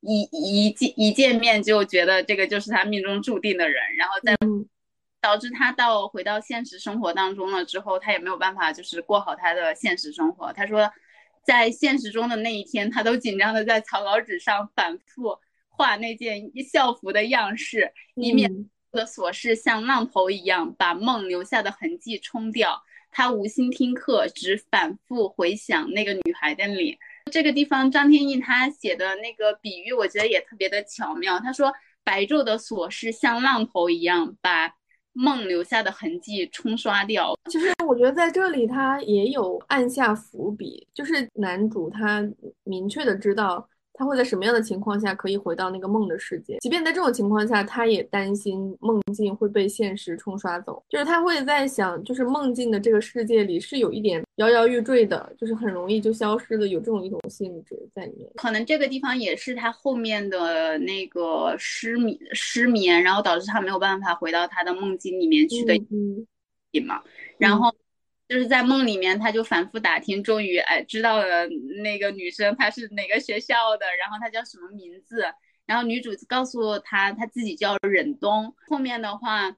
[0.00, 4.36] 一一见一见面就觉得这个就是他命中注定的人，然后在。
[5.24, 10.52] 导致他到回到现实生活当中了之后，他也没有办法就是过好他的现实生活。
[10.52, 10.92] 他说，
[11.46, 15.38] 在现实中的那一天，他都紧张的在草稿纸上反复
[15.76, 18.50] 画那件校服的样式，以免
[18.92, 22.82] 的琐事像浪头一样把梦留下的痕迹冲掉。
[23.10, 26.96] 他无心听课，只反复回想那个女孩的脸。
[27.30, 31.38] 这个地方，张天翼他写的那个比喻，我觉得也特别的巧妙。
[31.40, 34.74] 他说，白昼的琐事像浪头一样把。
[35.16, 37.38] 梦留下的痕迹冲刷掉。
[37.48, 42.28] 其实我觉得在这里他也有按下伏笔，就是男主他
[42.64, 43.68] 明确的知道。
[43.96, 46.58] 他会在什么样的情况下可以回到那个梦的世界？
[46.58, 50.82] 即便在这种情况下，他也担心梦境会被现实冲刷走。
[50.88, 58.28] 就是他会在想，就是梦境的这个世界里是有一点摇摇欲坠的，就是很容易就消失的，有这种一种性质在里面。
[58.34, 65.76] 可能这个地方也是他后面的那个失眠，失眠，然后导致他没有办法回到他的梦境里面去的
[66.72, 67.00] 因嘛。
[67.38, 67.74] 然后。
[68.26, 71.46] 就是在梦里面，他就反复打听，终于哎知道了
[71.82, 75.26] 那个女生她是哪个学校的，然后她叫什么名字，
[75.66, 78.54] 然后女主告诉他她自己叫忍冬。
[78.66, 79.54] 后面的话，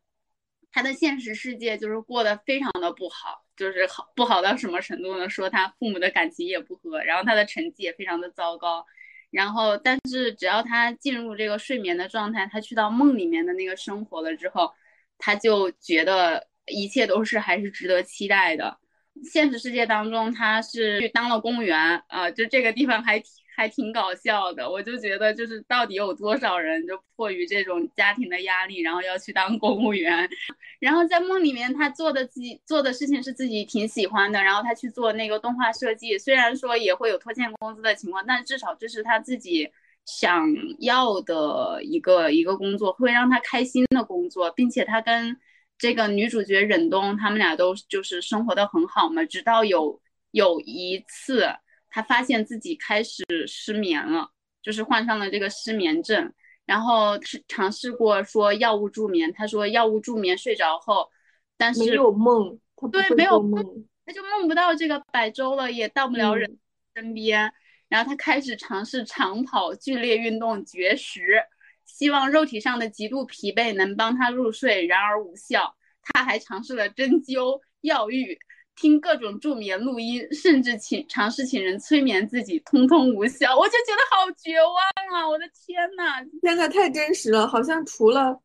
[0.72, 5.30] 他的现实世界就是过得非常的不好，就是好不好到什么程度呢？
[5.30, 8.84] 说他父母的感情也不和，然后他的成绩也非常的糟糕，
[9.30, 14.74] 然后但是只要他进入这个睡眠的状态，他去到梦里面的那个生活了之后，
[15.18, 16.48] 他就觉得。
[16.66, 18.78] 一切都是还是值得期待的。
[19.24, 24.70] 现实世界当中，他是去当了公务员啊，就这个地方还挺还挺搞笑的。
[24.70, 30.28] 我就觉得，就是到底有多少人就迫于这种家庭的压力，然后要去当公务员。
[30.78, 39.70] 然后在梦里面，他做的自己做的事情是自己挺喜欢的，然后他去做那个动画设计，虽然说也会有拖欠工资的情况，但至少这是他自己
[40.04, 40.46] 想
[40.80, 45.38] 要的一个一个工作，会让他开心的工作，并且他跟。
[45.78, 49.24] 这个女主角忍冬，他们俩都就是生活的很好嘛。
[49.24, 51.46] 直到有有一次，
[51.90, 54.30] 她发现自己开始失眠了，
[54.62, 56.32] 就是患上了这个失眠症。
[56.64, 61.08] 然后是尝试过说药物助眠，她说药物助眠睡着后，
[61.56, 62.58] 但是没有梦，
[62.90, 63.62] 对，没有梦，
[64.04, 66.58] 她就梦不到这个百周了，也到不了人
[66.94, 67.52] 身边。
[67.88, 71.40] 然后她开始尝试长跑、剧烈运动、绝食。
[71.86, 75.74] 希望肉体上的极度疲惫能帮他入睡，然而无效。
[76.02, 78.38] 他还尝试了针灸、药浴，
[78.76, 83.56] 听各种助眠录音，甚至请尝试请人催眠自己，通通无效。
[83.56, 85.28] 我就觉得好绝望啊！
[85.28, 88.40] 我的天呐，天呐，太真实了，好像除了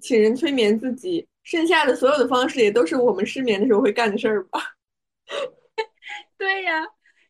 [0.00, 4.60] 请人催眠自己，剩下的所有的方式也都是我们失眠的时候会干的事儿吧？
[6.38, 6.82] 对呀，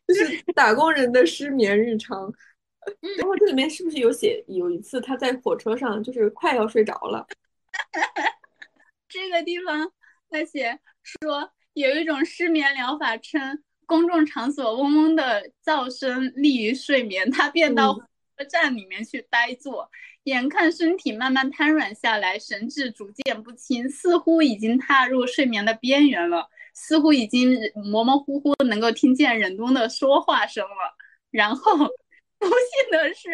[0.07, 2.31] 就是打工人的失眠日常。
[3.17, 7.25] 然后这里面是不是有写有一次他在火车上就是快要睡着了？
[9.09, 9.91] 这个地方
[10.29, 17.29] 他写说有一种失眠疗法，称公众场所嗡嗡的噪声利于睡眠。
[17.31, 18.01] 他便到火
[18.37, 19.89] 车站里面去呆坐，
[20.23, 30.95] 眼看身体慢慢瘫软下来，神志逐渐不清，似乎已经踏入睡眠的边缘了，似乎已经模模糊糊能够听见忍冬的说话声了，
[31.31, 31.89] 然后。
[32.39, 33.31] 不幸的是，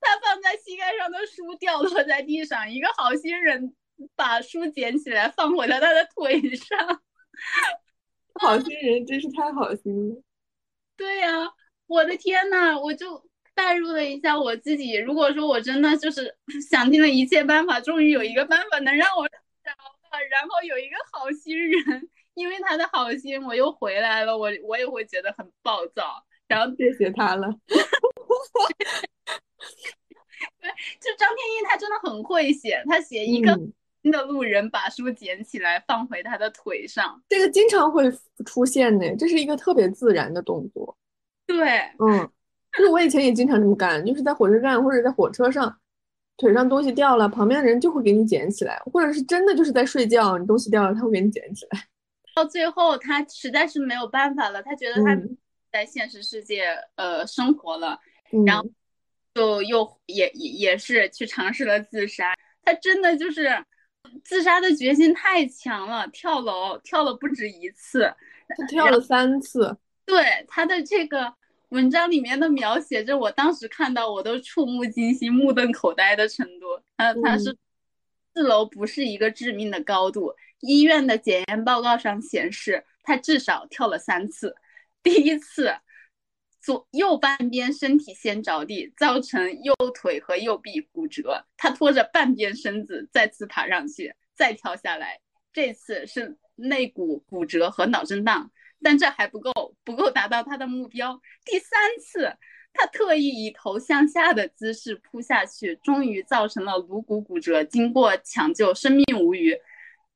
[0.00, 2.70] 他放在膝盖上的书掉落在地上。
[2.70, 3.74] 一个好心人
[4.14, 6.78] 把书捡起来，放回了他的腿上。
[8.40, 10.22] 好心人真是太好心了。
[10.96, 11.50] 对呀，
[11.86, 14.94] 我的天呐，我就代入了一下我自己。
[14.94, 16.36] 如果说我真的就是
[16.68, 19.36] 想尽了一切办法，终于有一个办法能让我着
[19.70, 26.24] 了，然后有一个好心人，因为他的好心，我又回来了，我我也会觉得很暴躁。
[26.46, 27.48] 然后谢谢他了。
[31.00, 32.82] 就张天翼，他真的很会写。
[32.86, 33.58] 他写一个
[34.02, 38.10] 新的路人把书捡起来放回他的腿上，这个经常会
[38.44, 39.16] 出现呢。
[39.16, 40.96] 这是一个特别自然的动作。
[41.46, 42.30] 对， 嗯，
[42.72, 45.78] 就是我以前也经常这么干，就是在火车站或者在火车上，
[46.36, 51.86] 腿上东西掉了，旁边的人就会给你捡起来，或者是真的就是在睡觉，你东西掉了，他会给你捡起来。
[52.34, 55.16] 到最后他实在是没有办法了，他觉得他
[55.72, 56.66] 在现实世界
[56.96, 57.98] 呃生活了，
[58.46, 58.68] 然后
[59.34, 62.34] 就又也也也是去尝试了自杀。
[62.62, 63.64] 他真的就是
[64.22, 68.12] 自杀的决心太强了，跳楼跳了不止一次，
[68.48, 69.76] 他跳了三次。
[70.06, 71.34] 对他的这个
[71.70, 76.66] 文章里面的描写，就我当时看到我都触目惊心、目瞪口呆的程度。
[76.96, 77.56] 他他是
[78.34, 84.54] 四楼不是一个致命的高度，医院的检验报告上显示他至少跳了三次。
[85.02, 85.74] 第一次，
[86.64, 95.20] 左右半边身体先着地，造成右腿和右臂骨折，他拖着半边身子再次爬上去，再跳下来。
[95.52, 98.50] 这次是肋骨骨折和脑震荡。
[98.82, 101.18] 但这还不够，不够达到他的目标。
[101.46, 102.30] 第三次，
[102.74, 107.64] 他特意以头向下的姿势扑下去，终于造成了颅骨骨折。
[107.64, 109.58] 经过抢救，生命无虞，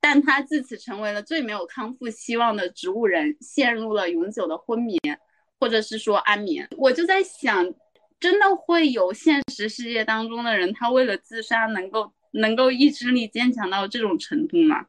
[0.01, 4.99] 但他自此成为了最没有康复希望的植物人，陷入了永久的昏迷，
[5.59, 6.68] 或者是说安眠。
[6.77, 7.64] 我就在想，
[8.18, 14.87] 真的会有现实世界当中的人，他为了自杀能够能够意志力坚强到这种程度吗？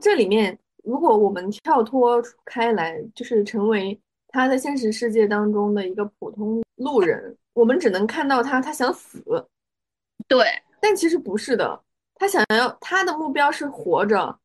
[0.00, 0.58] 这里面。
[0.84, 9.22] 如果我们跳脱开来，就是成为他在现实世界当中的一个普通路人，我们只能看到他，他想死，
[10.26, 10.46] 对，
[10.80, 11.78] 但其实不是的，
[12.14, 14.38] 他想要他的目标是活着，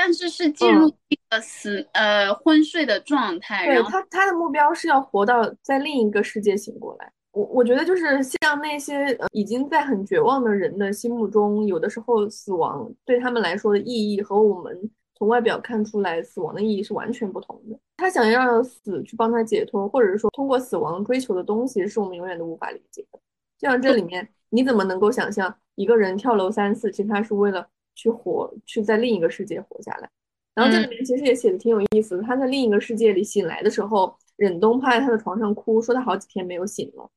[0.00, 7.12] 但是是进入一个死呃昏睡的状态，对他他的目标是要活到在另一个世界醒过来。
[7.32, 14.88] 我我觉得就是像那些呃已经在很绝望的人的心目中，有的时候死亡对他们来说的意义和我们。
[15.16, 17.76] 从外表看出来，死亡的意义是完全不同的。
[17.96, 23.18] 他想要让死去帮他解脱，或者是说通过死亡追求的东西，是我们永远都无法理解的。
[23.58, 27.66] 就像这里面，你怎么能够想象一个人跳楼三次，其实他是为了
[27.98, 30.08] 去活，去在另一个世界活下来？
[30.54, 32.22] 然后这里面其实也写的挺有意思的。
[32.22, 37.10] 他在另一个世界里醒来的时候，忍冬趴在他的床上哭，说他好几天没有醒了。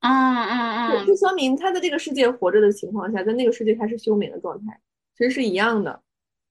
[0.00, 4.80] 嗯嗯嗯，就说明他在这个世界活着的情况下，在那个世界他是休眠的状态，
[5.16, 6.00] 其实是一样的。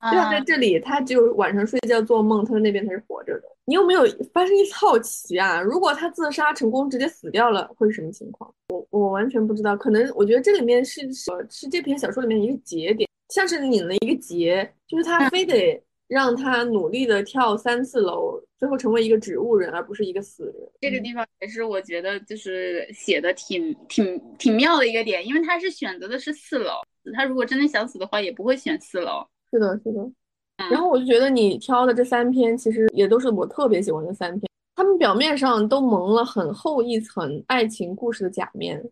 [0.04, 3.44] 就像在这里，他只有晚上睡觉做梦，他在那边他是活着的。
[3.66, 4.02] 你有没有
[4.34, 5.62] 发生一丝好奇啊？
[5.62, 8.52] 如果他自杀成功，直接死掉了，会是什么情况？
[8.70, 9.78] 我我完全不知道。
[9.78, 20.56] 可能我觉得这里面是是这篇小说里面一个节点，像是拧了一个结，就是他非得让他努力的跳三次楼，最后成为一个植物人，而不是一个死人。
[20.82, 26.74] 这个地方也是我觉得就是写的挺挺挺妙的一个点，因为他是选择的是四楼，
[27.16, 29.26] 他如果真的想死的话，也不会选四楼。
[29.50, 30.12] 是的，是的，
[30.70, 38.84] 然后我就觉得你挑的这三篇其实也都是我特别喜欢的三篇，他们表面上都蒙了很厚一层爱情故事的假面，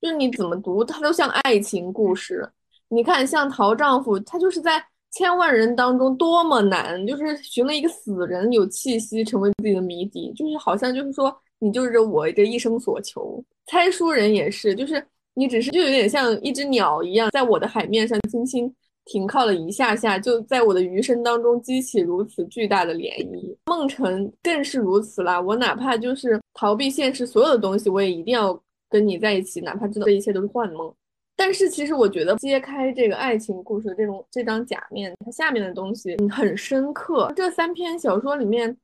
[0.00, 2.48] 就是你怎么读它都像爱情故事。
[2.88, 13.42] 你看，像逃丈夫，他就是在千万人当中多么难，就是寻了一个死人有气息成为自己的谜底，就是好像就是说你就是我这一生所求。
[13.66, 18.74] 猜书人也是，就是你只是就有点像一只鸟一样，在我的海面上轻轻。
[19.10, 23.56] 停靠了一下下，就在我的余生当中激起如此巨大的涟漪。
[23.64, 30.94] 梦辰更是如此啦，我哪怕就是逃避现实所有的东西，我也一定要跟你在一起，哪怕知道这一切都是幻梦。
[31.38, 37.32] 但是其实我觉得揭开这个爱情故事的这种这张假面，它下面的东西很深刻。
[37.36, 38.76] 这三篇小说里面，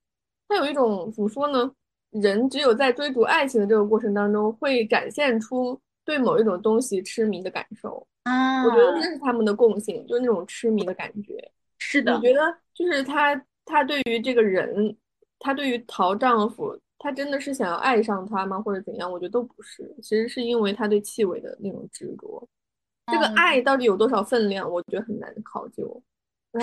[0.47, 1.69] 它有一种怎么说呢？
[2.13, 8.07] 人只有在追逐爱情的这个过程当中，会展现出对某一种东西痴迷的感受。
[8.23, 11.51] 啊，我觉得这是他们的共性，就是那种痴迷的感觉。
[11.79, 12.41] 是的，你觉得
[12.73, 14.97] 就是他，他对于这个人，
[15.41, 19.11] 他对于陶丈夫，他真的是想要爱上他吗，或者怎样？
[19.11, 22.49] 我觉得都不是，其实是因为他对气味的那种执着。
[23.13, 24.71] 这个爱到底有多少分量？
[24.71, 26.03] 我觉得很难考究。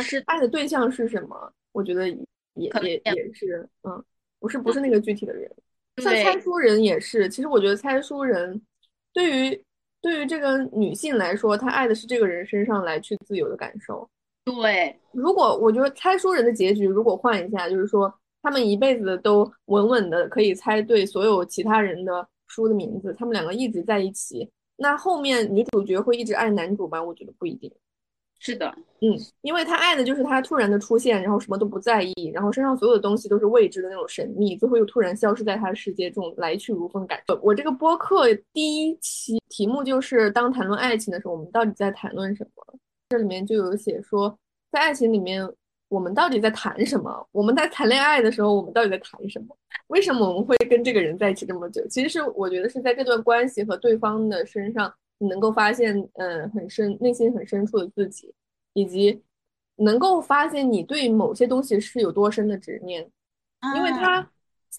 [0.01, 1.53] 是爱的对象是什么？
[1.71, 4.03] 我觉得也也也是，嗯，
[4.39, 5.51] 不是不是那个具体的人。
[5.97, 8.61] 像猜书人也是，其实我觉得猜书人
[9.13, 9.63] 对于。
[10.03, 14.09] 对于这个女性来说，她爱的是这个人身上来去自由的感受。
[14.43, 18.11] 对，如果我觉得猜书人的结局如果换一下，就是说
[18.41, 27.01] 他们一辈子都稳稳的可以猜对所有其他人的书的名字，他们两个一直在一起，那后面女主角会一直爱男主吗？
[27.01, 27.71] 我觉得不一定。
[28.43, 37.39] 是的，嗯，因为他爱的就是他突然的出现，然后什么都不在意，然后身上所有的东西都是未知的那种神秘，最后又突然消失在他的世界中，来去如风感受。
[37.43, 42.79] 我这个播客第一期题目就是当谈论爱情的时候，我们到底在谈论什么？
[43.09, 44.35] 这里面就有写说，
[44.71, 45.47] 在爱情里面，
[45.91, 47.27] 我们到底在谈什么？
[47.33, 49.57] 我们在谈恋爱的时候，我们到底在谈什么？
[49.87, 51.85] 为什么我们会跟这个人在一起这么久？
[51.89, 54.91] 其实是我觉得是在这段关系和对方的身上。
[55.17, 58.33] 你能够发现，嗯，很深内心很深处的自己，
[58.73, 59.21] 以及
[59.75, 63.07] 能够发现你对某些东西是有多深的执念，
[63.75, 64.27] 因为他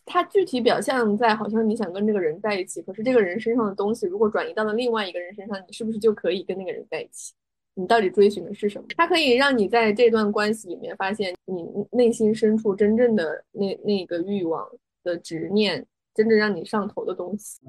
[0.07, 7.35] 他具体表现在好像你想跟这个人在一起，可是这个人身上的东西如果转移到了另外一个人身上，你是不是就可以跟那个人在一起？
[7.75, 8.85] 你到底追寻的是什么？
[8.95, 14.69] 它可以让你在这段关系里面发现你内心深处真正的那那个欲望
[15.03, 17.61] 的执念，真正让你上头的东西。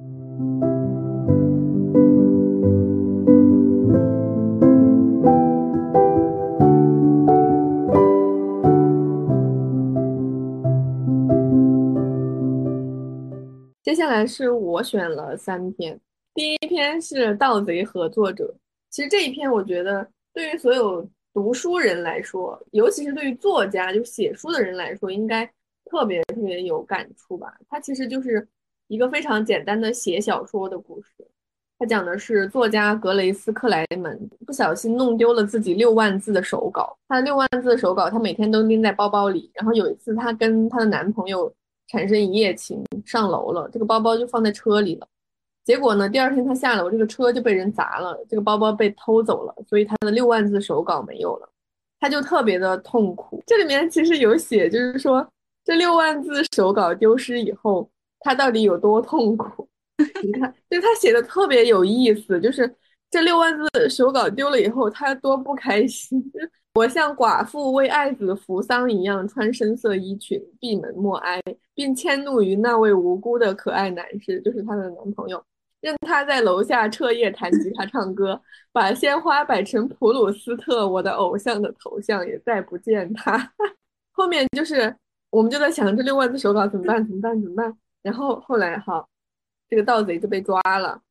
[13.82, 15.97] 接下来是我选了三篇，
[16.34, 18.54] 第一篇是《盗贼合作者》。
[18.94, 25.44] 其实这一篇，我觉得对于所有读书人来说，尤其是对于作家，就写书的人来说，应该
[25.86, 27.52] 特别特别有感触吧。
[27.68, 28.48] 它其实就是
[28.89, 31.08] 一个非常简单的写小说的故事。
[31.80, 36.96] 它讲的是作家格雷斯克莱门不小心弄丢了自己六万字的手稿。
[37.08, 39.50] 他的六万字的手稿，他每天都拎在包包里。
[39.56, 41.52] 然后有一次，她跟她的男朋友
[41.88, 45.08] 产生一夜情，上楼了，这个包包就放在车里了。
[45.66, 46.09] 结果呢？
[46.09, 51.49] 第二天他下楼，这个车就被人砸了，这个包包被偷走了，所以他的六万字手稿没有了，
[51.99, 53.41] 他就特别的痛苦。
[53.47, 55.26] 这里面其实有写，就是说
[55.64, 57.89] 这六万字手稿丢失以后，
[58.20, 59.68] 他到底有多痛苦？
[60.22, 62.70] 你看，就他写的特别有意思，就是
[63.09, 66.22] 这六万字手稿丢了以后，他多不开心。
[66.74, 71.41] 我像寡妇为爱子扶丧一样，穿深色衣裙，闭门默哀，
[71.74, 75.41] 并迁怒于那位无辜的可爱男士，就是她的男朋友。
[75.84, 83.54] 任他在楼下彻夜弹吉他唱歌，把鲜花摆成普鲁斯特我的偶像的头像，也再不见他。
[84.14, 84.96] 后面就是
[85.30, 87.06] 我们就在想这六万字手稿怎么办？
[87.06, 87.42] 怎么办？
[87.42, 87.78] 怎么办？
[88.02, 89.06] 然后后来哈，
[89.68, 91.02] 这个盗贼就被抓了，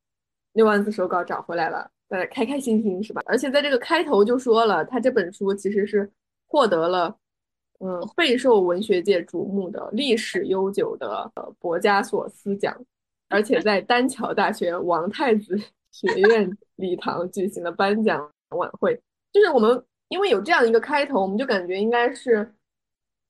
[0.54, 3.20] 六万字手稿找回来了，大家开开心心是吧？
[3.26, 6.10] 而且在这个开头就说了，他这本书其实是
[6.46, 7.14] 获得了
[7.80, 12.74] 嗯备受文学界瞩目的历史悠久的呃博加索斯奖。
[13.32, 15.58] 而且在丹桥大学王太子
[15.90, 18.94] 学院礼堂举行了颁奖晚会，
[19.32, 22.52] 就是我们因为有这样一个开头，我们就感觉应该是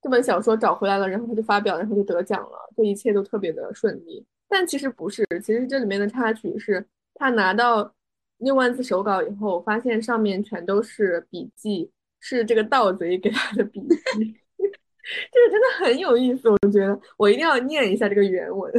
[0.03, 4.25] 这本小说找回来了，然后他就发表，然后就得奖了，这一切都特别的顺利。
[4.49, 6.85] 但其实不是，其实这里面的插曲是
[7.15, 7.95] 他拿到
[8.39, 11.91] 六万字手稿以后，发现上面全都是笔记，
[12.21, 13.97] 是这个盗贼给他的笔记，
[14.59, 18.73] 这 个真的很有意思，我觉得我一定要念一下这个原文。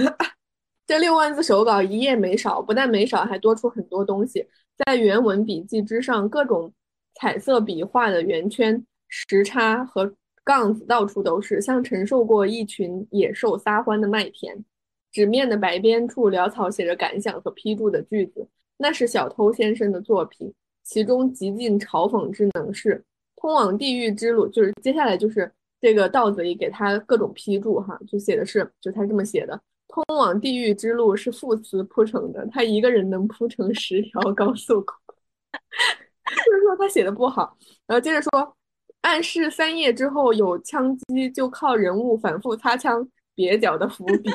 [0.86, 4.46] 这六万字手稿一页没少，不但没少，还多出很多东西。
[4.86, 6.74] 在原文笔记之上，各种
[7.16, 10.14] 彩色笔画的圆圈、时差和
[10.44, 14.64] 杠子到处都是，像承受过一群野兽撒欢的麦田。
[15.12, 20.52] 纸面的白边处潦草写着感想和批注的句子，那是小偷先生的作品，
[20.84, 23.04] 其中极尽嘲讽之能事。
[23.36, 29.62] 通往地狱之路，就是接下来就是这个盗贼给他各种批注，哈，就写的是，就他这么写的。
[29.94, 35.16] 通往地狱之路是副词铺成的，他一个人能铺成十条高速公路，
[36.46, 37.56] 就是说他写的不好。
[37.86, 38.56] 然后接着说，
[39.02, 44.32] 暗示三页之后有枪击，就靠人物反复擦枪蹩脚的伏笔。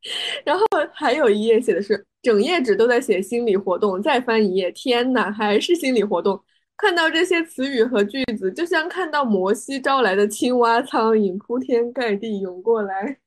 [0.46, 6.42] 然后还有一页写的是整页纸都在写心理活动，再翻一页，天呐，还是心理活动。
[6.76, 13.18] 看到这些词语和句子，就像看到摩西招来的青蛙、苍蝇铺天盖地涌过来。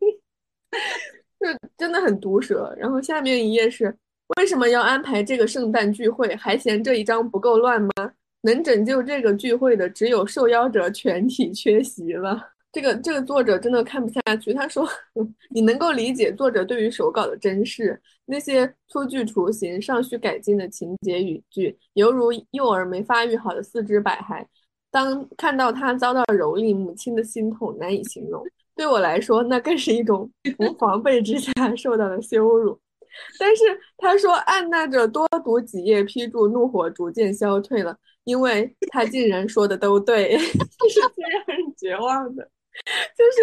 [1.39, 2.73] 就真的很毒舌。
[2.77, 3.95] 然后下面一页是
[4.37, 6.35] 为什么要安排这个圣诞聚会？
[6.35, 7.89] 还嫌这一章不够乱吗？
[8.41, 12.51] 能拯救这个聚会的只有受邀者全体缺席了。
[12.71, 14.53] 这个这个作者真的看不下去。
[14.53, 14.87] 他说
[15.49, 24.45] ：“你能够理解作者对于手稿的珍视，那些初具雏形、尚需改进的情节语句，犹如幼儿没发育好的四肢百骸。
[24.91, 28.45] 当看到他遭到蹂躏，母亲的心痛难以形容。”
[28.77, 32.79] 对我来说，那更是一种无防备之下 受到的羞辱。
[33.39, 33.63] 但是
[33.97, 42.43] 他说，按捺着多读几页批注，怒火逐渐消退了，因为他竟然说的都对， 这是最让人绝望的，
[43.17, 43.41] 就是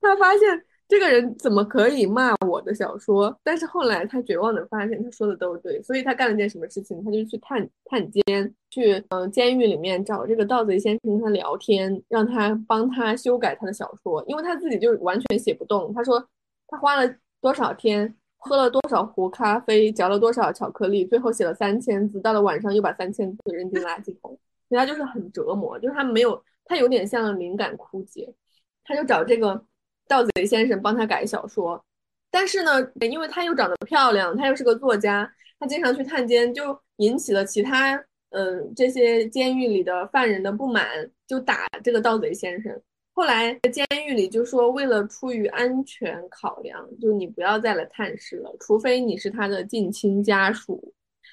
[0.00, 0.64] 他发现。
[0.88, 3.36] 这个人怎么可以骂我的小说？
[3.42, 7.02] 但是后来他绝望的发现，他说的都对，所以他干了件什么事情？
[7.04, 15.92] 他就去探探监，去嗯监狱里面找这个盗贼先生跟他聊天，让他帮他修改他的小说，因为他自己就完全写不动。
[15.92, 16.24] 他说
[16.68, 24.38] 他花了多少天，喝了多少壶咖啡，嚼了多少巧克力，最后写了三千字，到了晚上又把三千字扔进垃圾桶。
[24.68, 28.32] 所以他就是很折磨，就是他没有，他有点像灵感枯竭，
[28.84, 29.60] 他就找这个。
[30.08, 31.84] 盗贼先生帮他改小说，
[32.30, 37.96] 但是呢，因为他又长得漂亮，他又是个作家，他经常去探监，就引起了其他
[38.30, 42.80] 嗯，这些监狱里的犯人的不满，就打这个盗贼先生。
[43.14, 50.92] 后来监狱里就说，为了出于安全考量，就你不要再来探视了，除非你是他的近亲家属。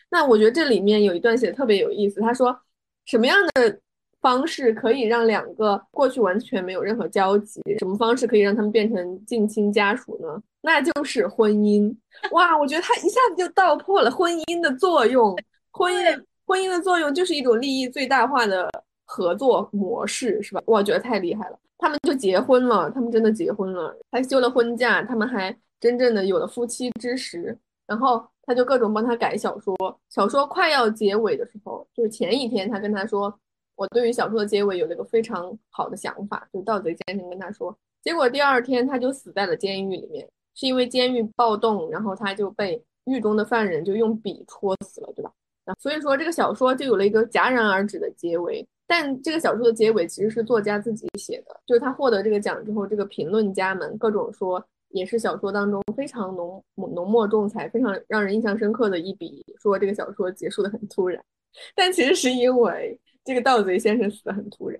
[0.09, 2.57] 那我觉得这里面有一段写的特别有意思，他说
[3.05, 3.79] 什么样的
[4.23, 10.41] 方式可以让两个过去完全没有任何交集，什么方式可以让他们变成近亲家属呢？
[10.61, 11.95] 那就是婚姻。
[12.31, 15.37] 哇，我觉得他一下子就道破了婚姻的作用，
[15.69, 16.23] 婚姻。
[16.45, 18.69] 婚姻的作用就是一种利益最大化的
[19.05, 20.61] 合作模式，是吧？
[20.65, 21.57] 我觉得太厉害了。
[21.77, 27.57] 他们就结婚了，他们真的结婚了，还休了婚假，他们还真正的有了夫妻之实。
[27.87, 29.73] 然后他就各种帮他改小说，
[30.09, 33.33] 小说快要结尾的时候，就是前一天他跟他说，
[33.75, 37.75] 我对于小说的结尾有了一个非常好的想法，就盗贼先生跟他说。
[38.01, 45.31] 结果第二天他就死在了监狱里面，是因为监狱暴动，然后他就被狱中的犯人就用笔戳死了，对吧？
[45.79, 48.65] 所以说，这个小说就有了一个戛然而止的结尾。
[48.85, 61.23] 但这个小说的结尾其实是作家自己写的，就是他获得这个奖之后，这个评论家们各种说，也是小说当中非常浓浓墨重彩、非常让人印象深刻的一笔，说这个小说结束的很突然。
[61.73, 64.79] 但其实是因为这个盗贼先生死的很突然。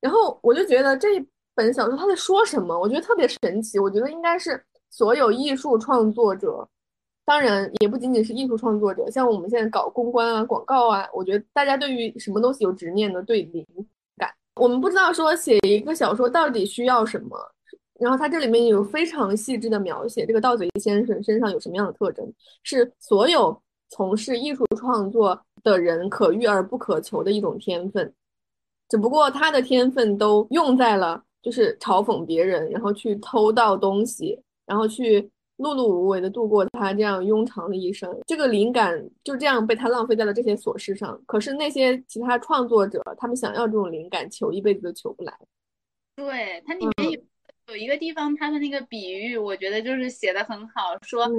[0.00, 3.78] 然后我就觉得这一本小说他在说什么，我觉得特别神奇。
[3.78, 6.68] 我觉得应该是所有艺术创作者。
[7.26, 13.66] 当然，也不仅仅是艺术创作者，像我们现在搞公关啊、广告啊，我觉得大家对于什么东西有执念的，对灵
[14.18, 17.38] 感，我们不知道说写一个小说到底需要什么。
[17.98, 22.30] 然后它这里面有非常细致的描写，这个盗贼先生身上有什么样的特征，
[22.62, 23.58] 是所有
[23.88, 28.14] 从事艺术创作的人可遇而不可求的一种天分，
[28.88, 35.28] 只不过他的天分都用在了就是嘲讽别人，然后去偷盗东西，然后去。
[35.58, 41.16] 碌碌无为的度过他这样庸长的一生，这个灵感就这样被他浪费在了这些琐事上。
[41.26, 45.32] 可是那些其他创作者，他们想要这种灵感，求一辈子都求不来。
[46.16, 47.20] 对，它里面有
[47.68, 51.30] 有一个地方，它的那个比喻，我觉得就是写的很好，说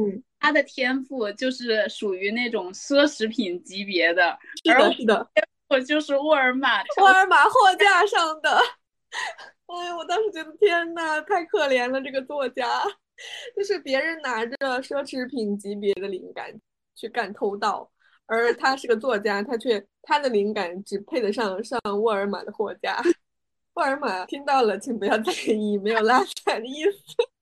[0.46, 5.28] 他的天赋就是属于那种奢侈品级别的，是的，是的，
[5.70, 8.52] 我就是沃尔玛 沃尔玛货架上的。
[9.66, 12.84] 哎呀，我当时觉得天呐，太可怜了，这个作家。
[13.56, 16.54] 就是别人拿着奢侈品级别的灵感
[16.96, 17.90] 去干偷盗，
[18.28, 23.02] 而他是个作家，他却他的灵感只配得上上沃尔玛的货架。
[23.74, 27.35] 沃尔玛听到了，请不要在意，没有拉踩的意思。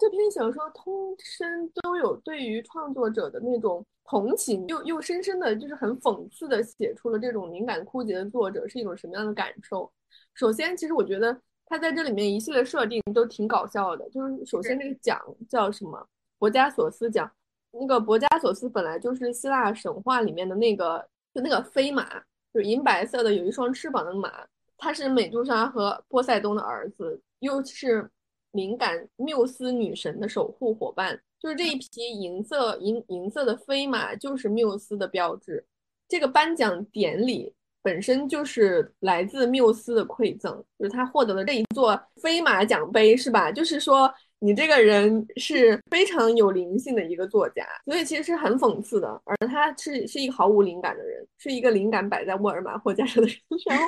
[0.00, 9.92] 这篇小说通身都有对于创作者的那种同情，又又深深的就是很讽刺的写出了这种灵感枯竭的作者是一种什么样的感受。
[10.34, 11.40] 首先，其实我觉得。
[11.72, 15.16] 他在这里面一系列设定都挺搞笑的，就是首先这个奖
[15.48, 16.04] 叫什么？
[16.36, 17.30] 博加索斯奖。
[17.70, 20.98] 那个博加索斯本来就是希腊神话里面的那个，
[21.32, 22.18] 就那个飞马，
[22.52, 24.44] 就是银白色的，有一双翅膀的马。
[24.76, 28.10] 他是美杜莎和波塞冬的儿子，又是
[28.52, 31.20] 灵感缪斯女神的守护伙伴。
[31.38, 35.64] 就是这一匹银色银银色的飞马，就是缪斯的标志。
[36.08, 37.54] 这个颁奖典礼。
[37.82, 43.50] 本身就是来自缪斯的馈赠，就是他获得了这一座飞马奖杯，是吧？
[43.50, 49.08] 就是说你这个人是非常有灵性的一个作家，所以其实是很讽刺的。
[49.24, 53.86] 而他是是一个毫无灵感的人，是一个灵感摆在沃尔玛货架上的人， 然后，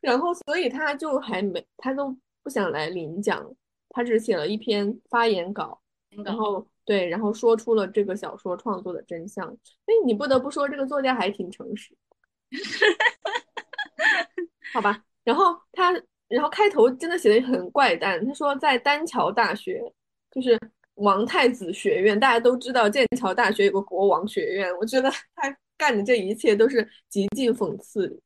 [0.00, 2.16] 然后，所以他就还没，他都
[2.46, 3.44] 不想来领奖，
[3.88, 5.82] 他只写了一篇发言稿，
[6.24, 9.52] 然后对，然后说出了这个小说创作的真相。
[9.86, 11.92] 哎，你不得不说这个作家还挺诚实。
[14.72, 15.92] 好吧，然后他，
[16.28, 18.24] 然后开头真的写的很怪诞。
[18.24, 19.82] 他说在丹桥大学，
[20.30, 20.56] 就是
[20.94, 24.72] 王太子学院，大家都知道剑桥大学有个国王学院。
[24.78, 28.22] 我觉得他干的这一切都是极尽讽刺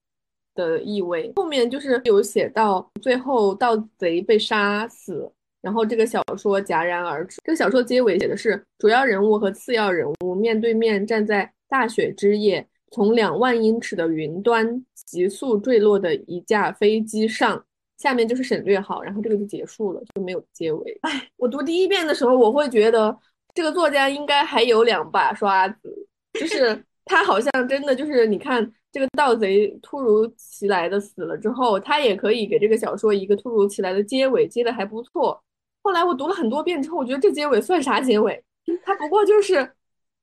[0.69, 1.33] 的意味。
[1.37, 5.31] 后面就是有写到最后盗贼被杀死，
[5.63, 7.39] 然后这个小说戛然而止。
[7.45, 12.67] 这个小说结尾写的是主要人物和次要人物面对面站在大雪之夜。
[12.93, 17.65] 从两万英尺的云端急速坠落的一架飞机上，
[17.99, 20.99] 下面就是省略号，然后这个就结束了，就没有结尾。
[21.03, 23.17] 哎，我读第一遍的时候，我会觉得
[23.55, 35.43] 这个作家应该还有两把刷子，就是他好像真的就是，你看这个盗贼突如其来的死了之后，他也可以给这个小说一个突如其来的结尾，接的还不错。
[35.83, 38.43] 后来我读了很多遍之后，我觉得这结尾算啥结尾？
[38.85, 39.71] 他不过就是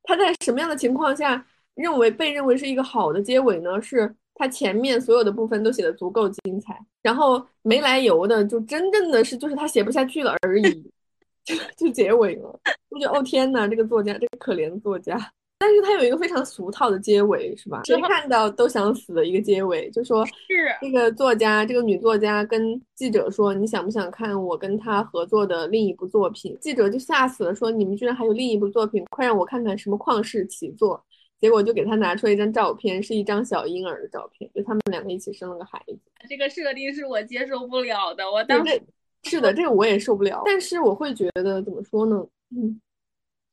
[0.04, 1.46] 他在什么样的情况下？
[1.76, 10.92] 认为被认为是一个好的结尾呢，是他前面所有的部分都写的足够精彩，然后没来由的就真正的是就是他写不下去了而已，
[11.46, 12.60] 就就结尾了。
[12.90, 15.32] 我觉得哦天哪，这个作家，这个可怜的作家。
[15.60, 17.82] 但是它有一个非常俗套的结尾，是吧？
[17.86, 20.34] 谁看到都想死的一个结尾，就说是
[20.82, 31.04] 这个作家，这个女作家跟记者说：“你想不想看我跟她合作的另一部作品？”记者就吓死了，说：“你们居然还有另一部作品，快让我看看什么旷世奇作！”
[31.40, 36.00] 结果就给他拿出了一张照片，是一张小婴儿的照片，就他们两个一起生了个孩子。
[36.28, 38.82] 这个设定是我接受不了的，我当时
[39.24, 40.42] 是的，这个我也受不了。
[40.46, 42.26] 但是我会觉得怎么说呢？
[42.56, 42.82] 嗯，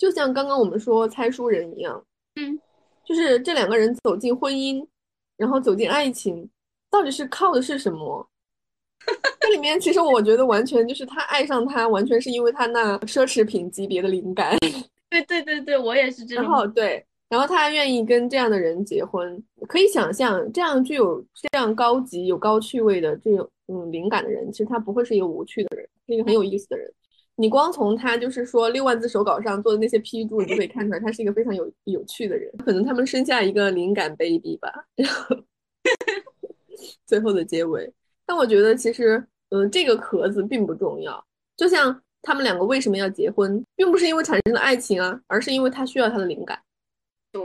[0.05, 2.05] 就像刚刚我们说猜书人一样，
[2.37, 2.61] 嗯，
[3.07, 4.87] 就是这两个人走进婚姻，
[5.39, 6.47] 然后走进爱情，
[6.91, 8.29] 到底是靠的是什么？
[9.41, 14.59] 这里面其实我觉得完全就是他爱上他，完全是因为他那奢侈品级别的灵感。
[15.09, 16.45] 对对对对，我也是这样。
[16.45, 17.03] 然后对。
[17.31, 26.93] 然后他愿意跟这样的人结婚，可以想象，这样具有这样高级、有高趣味的这种嗯灵感的人，其实他不会是一个无趣的人，是一个很有意思的人。
[27.37, 32.53] 你光从他就是说六万字手稿上做的那些批注，你就可以看出来，他是一个非常有有趣的人。
[32.59, 35.37] 可能他们生下一个灵感 baby 吧，然后
[37.07, 37.93] 最后的结尾。
[38.25, 41.25] 但我觉得其实，嗯，这个壳子并不重要。
[41.57, 46.59] 就像他们两个为什么要结婚，并不是因为产生了爱情啊，而是因为他需要他的灵感。
[47.33, 47.43] 对，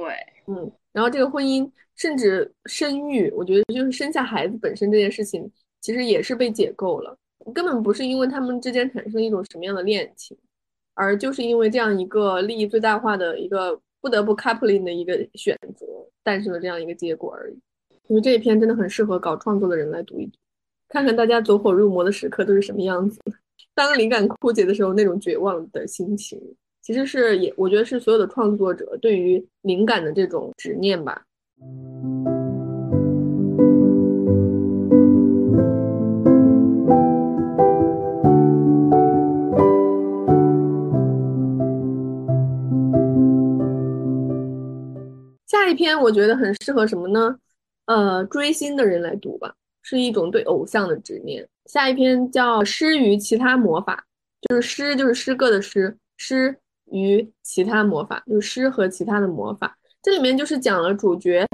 [0.47, 7.17] 嗯，然后这个婚姻甚至生育，我觉得就是生下孩子本身这件事情，其实也是被解构了，
[7.53, 10.37] 根本不是因为他们之间产生一种什么样的恋情，
[10.93, 15.85] 而就是因为这样一个利益最大化的一个不得不 coupling 的一个选择，
[16.23, 17.57] 诞生了这样一个结果而已。
[18.07, 20.31] 因为这一篇真的很适合搞创作的人来读一读，
[20.87, 23.19] 看看大家走火入魔的时刻都是什么样子，
[23.75, 26.41] 当灵感枯竭的时候那种绝望的心情。
[26.81, 31.23] 其实是也，我觉得是所有的创作者对于灵感的这种执念吧。
[45.49, 47.35] 下一篇我觉得很适合什么呢？
[47.85, 51.45] 呃，追星的人来读吧，是一种对偶像的执念。
[51.65, 54.05] 下一篇叫《诗与其他魔法》，
[54.47, 56.57] 就是诗就是诗歌的诗，诗。
[56.91, 59.77] 与其他魔法，就是诗和其他的魔法。
[60.01, 61.45] 这里面就是讲了主角，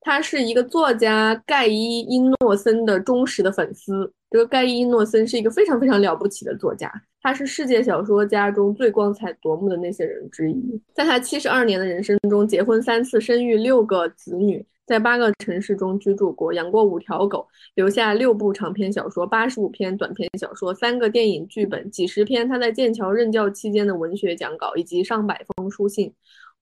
[0.00, 4.12] 他是一个作家盖伊·伊诺森的忠实的粉丝。
[4.30, 6.90] 这个盖伊·伊诺森是一个非常非常了不起的作家，
[7.20, 10.80] 他是世界小说家中最光彩夺目的那些人之一。
[10.94, 14.64] 在他七十二年的人生中，结婚三次，生育六个子女。
[14.86, 17.46] 在八个城市中居住过，养过五条狗，
[17.76, 26.12] 留下六部长篇小说，八十五篇短篇小说，三个电影剧本，几十篇他在剑桥任教期间的文学讲稿，以及上百封书信，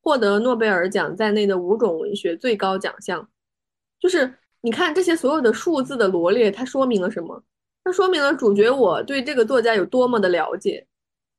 [0.09, 3.28] 获得诺贝尔奖在内的五种文学最高奖项。
[4.00, 4.32] 就是
[4.62, 7.44] 你看这些所有的数字的罗列，它说明了什么？
[7.84, 10.86] 它说明了主角我对这个作家有多么的了解，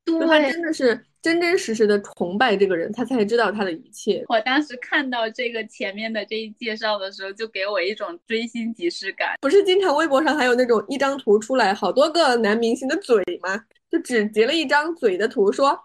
[0.05, 1.03] 他真的是。
[1.21, 4.23] 真真实实的崇拜这个人，他才知道他的一切。
[4.29, 9.35] 我当时看到这个前面的这一介绍的时候，就给我一种追星即视感。
[9.41, 13.61] 不是经常微博上还有那种一张图出来，好多个男明星的嘴吗？
[13.91, 15.77] 就只截了一张嘴的图，说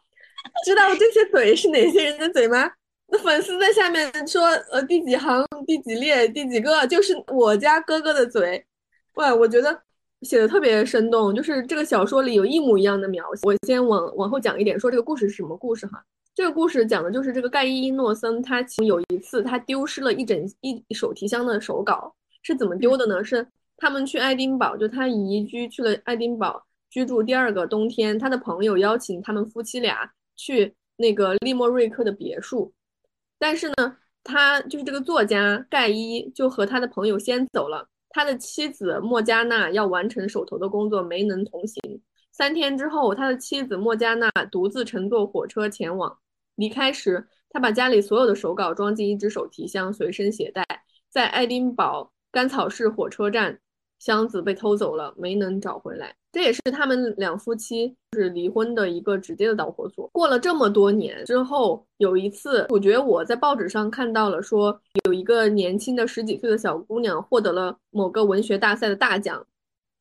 [0.65, 2.71] 知道这些嘴是哪些人的嘴吗？
[3.09, 8.65] 那粉丝在下面说，呃，第几行、第几列、第几个，就是我家哥哥的嘴。
[9.15, 9.83] 哇，我觉得。
[10.23, 13.43] 写的特别生动，就是这个小说里有一模一样的描写。
[13.43, 16.03] 我先往往后讲一点，说这个故事是什么故事哈？
[16.35, 23.23] 这个故事讲的就是这个盖伊·诺森，他有一次他丢失了一整一手提箱的手稿，是怎么丢的呢？
[23.23, 32.73] 是他们去爱丁堡，就他移居去了爱丁堡居住第二个冬天，他的朋友邀请他们夫妻俩去那个利莫瑞克的别墅，
[33.39, 37.89] 但是呢，他就是这个作家盖伊就和他的朋友先走了。
[38.11, 42.01] 他的妻子莫加娜要完成手头的工作，没能同行。
[42.31, 46.17] 三天之后，他的妻子莫加娜独自乘坐火车前往。
[46.55, 50.65] 离开时，他把家里所有的手稿装进一只手提箱，随身携带。
[51.11, 53.59] 在爱丁堡甘草市火车站。
[54.05, 56.15] 箱子被偷走了，没能找回来。
[56.31, 60.07] 这也是他们两夫妻是离婚的一个直接的导火索。
[60.09, 69.43] 过了这么多年之后，有一次，我觉得我在报纸上看到了，说有一个年轻的十几岁的小姑娘获得了某个文学大赛的大奖，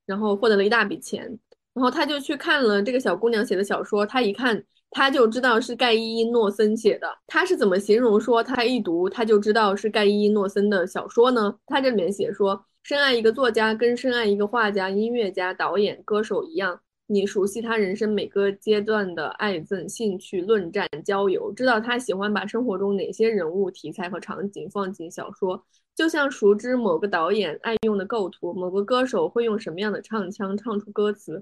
[0.05, 1.39] 然后获得了一大笔钱。
[1.73, 7.07] 然后他就去看了这个小姑娘写的小说，他一看他就知道是盖伊·诺森写的。
[7.25, 11.55] 他是怎么形容说他一读他就知道是盖伊·诺森的小说呢？
[11.67, 12.65] 他这里面写说。
[12.83, 16.77] 深爱一个作家，跟深爱一个画家、音乐家、导演、歌手一样，
[17.07, 25.63] 你熟悉他人生每个阶段的爱憎、兴趣、论战、交友，知道他喜欢把生活中哪些人物、题材和场景放进小说，
[25.95, 31.41] 就像熟知某个导演爱用的构图，某个歌手会用什么样的唱腔唱出歌词。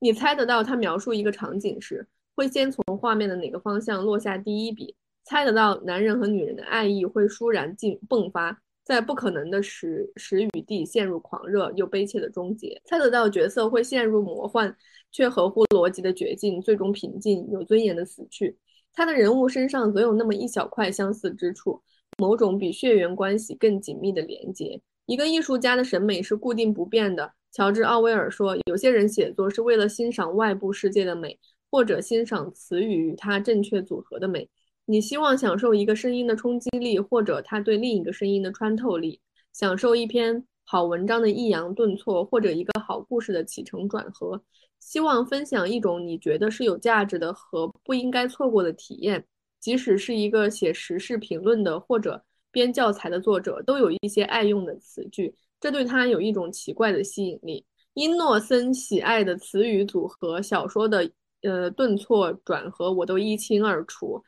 [0.00, 2.04] 你猜得到他描述一个场景时，
[2.34, 4.96] 会先从画面的哪个方向落下第一笔？
[5.22, 14.76] 猜得到男人和女人的爱意会倏然进迸发，在不可能的时时与地陷入狂热又悲切的终结，猜得到角色会陷入魔幻
[15.10, 18.58] 却合乎逻辑的绝境，最终平静有尊严的死去。
[18.92, 21.80] 他的人物身上总有那么一小块相似之处，
[22.18, 24.80] 某种比血缘关系更紧密的连接。
[25.06, 27.32] 一个艺术家的审美是固定不变的。
[27.50, 31.38] 乔治·奥威尔说：“有些人写作是为了欣赏外部世界的美，
[31.70, 34.48] 或者欣赏词语与它正确组合的美。
[34.92, 39.18] 你希望享受一个声音的冲击力，或者它对另一个声音的穿透力；
[39.50, 44.36] 享受一篇好文章的抑扬顿挫，或者一个好故事的起承转合；
[44.80, 49.24] 希望分享一种你觉得是有价值的和不应该错过的体验，
[49.58, 57.64] 即使是一个写时事评论的或者编教材的作者，都有一些爱用的词句。”这对他有一种奇怪的吸引力。
[57.94, 64.22] 因诺森喜爱的词语组合、小说的呃顿挫转合，我都一清二楚。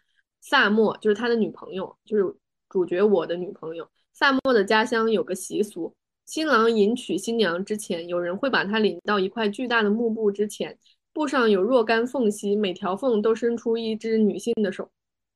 [0.47, 2.37] 萨默就是他的女朋友，就是
[2.69, 3.89] 主角我的女朋友。
[4.13, 5.91] 萨默的家乡有个习俗：
[6.27, 10.79] 新郎迎娶新娘之前，有人会把她领到一块巨大的幕布之前，
[11.15, 14.91] 布上有若干缝隙，每条缝都伸出一只女性的手。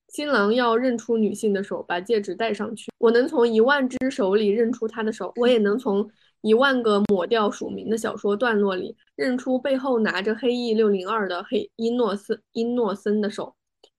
[0.08, 2.92] 新郎要认出女性的手，把戒指戴上去。
[2.98, 6.06] 我能从一万只手里认出她的手，我也能从
[6.42, 13.54] 一万个抹掉署名的小说段落里认出背后拿着黑翼六零二的黑伊诺森伊诺森的手。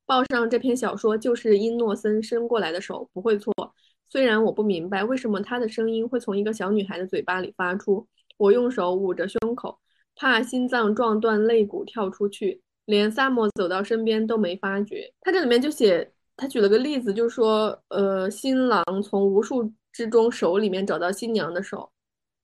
[0.09, 3.53] 报上这篇小说就是伊诺森伸过来的手，不会错。
[4.09, 8.07] 虽然我不明白为什么他的声音会从一个小女孩的嘴巴里发出。
[8.37, 9.77] 我用手捂着胸口，
[10.15, 12.59] 怕心脏撞断肋骨跳出去。
[12.85, 15.13] 连萨摩走到身边都没发觉。
[15.21, 21.91] 他这里面就写，他举了个例子，就说，呃，新郎从无数之中手里面找到新娘的手，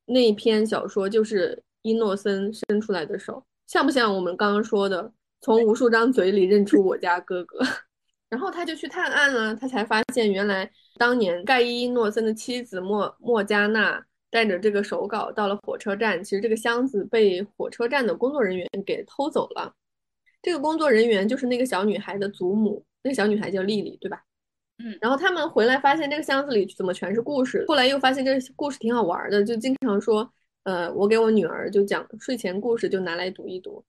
[0.06, 5.12] 那篇小说就是伊诺森伸出来的手，像不像我们刚刚说的，
[5.42, 7.60] 从无数张嘴里认出我家哥哥？
[8.30, 19.74] 然后他就去探案了，他才发现原来当年盖伊伊诺森的妻子莫莫加娜带着这个手稿到了火车站，其实这个箱子被火车站的工作人员给偷走了。
[20.42, 24.22] 这个工作人员就是那个小女孩的祖母，那个小女孩叫丽丽，对吧？
[24.80, 30.30] 嗯，然后他们回来发现这个箱子里怎么全是故事，后来又发现这个故事挺好玩的，就经常说，
[30.64, 33.86] 呃，我给我女儿就讲睡前故事，就拿来读一读。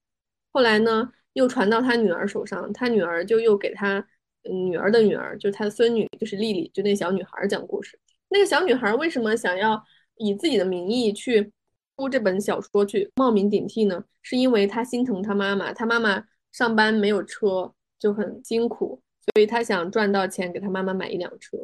[0.52, 4.04] 后来呢，又传到他女儿手上，他女儿就又给他
[4.42, 7.98] 女儿的女儿，就是他的孙女，就是丽丽，就那小女孩讲故事。
[8.28, 9.82] 那个小女孩为什么想要
[10.16, 11.52] 以自己的名义去
[11.96, 14.02] 出这本小说，去冒名顶替呢？
[14.22, 16.24] 是因为她心疼她妈妈，她妈妈。
[16.52, 21.58] 上班没有车就很辛苦，所以她想赚到钱给她妈妈买一辆车，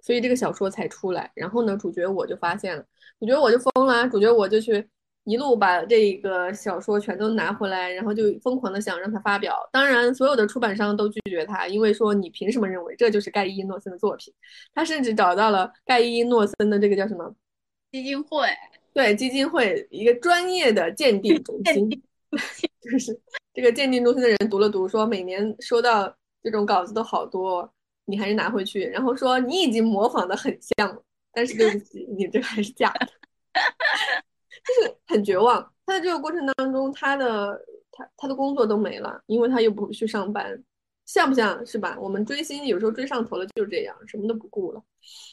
[0.00, 1.30] 所以这个小说才出来。
[1.36, 2.84] 然后呢，主角我就发现了，
[3.20, 4.88] 主角我就疯了，主角我就去
[5.24, 9.68] 一路把这个小说全都拿回来，然后就疯狂的想让他发表。
[9.72, 14.32] 当然，所有的出版商都拒绝他，因为说你凭什么认为这就是盖伊·诺森的作品？
[14.74, 17.34] 他甚至找到了盖伊·诺森的这个叫什么
[17.90, 18.46] 基金会？
[18.92, 22.02] 对，基金会一个专业的鉴定中心。
[22.80, 23.18] 就是
[23.54, 26.12] 这个鉴定中心的人读了读，说每年收到
[26.42, 27.72] 这种稿子都好多，
[28.04, 28.82] 你还是拿回去。
[28.82, 31.02] 然后说你已经模仿的很像了，
[31.32, 33.08] 但是对不起，你这还是假的，
[34.66, 35.60] 就是很绝望。
[35.86, 37.60] 他在这个过程当中，他的
[37.92, 40.62] 他他的工作都没了，因为他又不去上班，
[41.06, 41.96] 像不像是吧？
[42.00, 44.82] 我们追星有时候追上头了就是这样，什么都不顾了。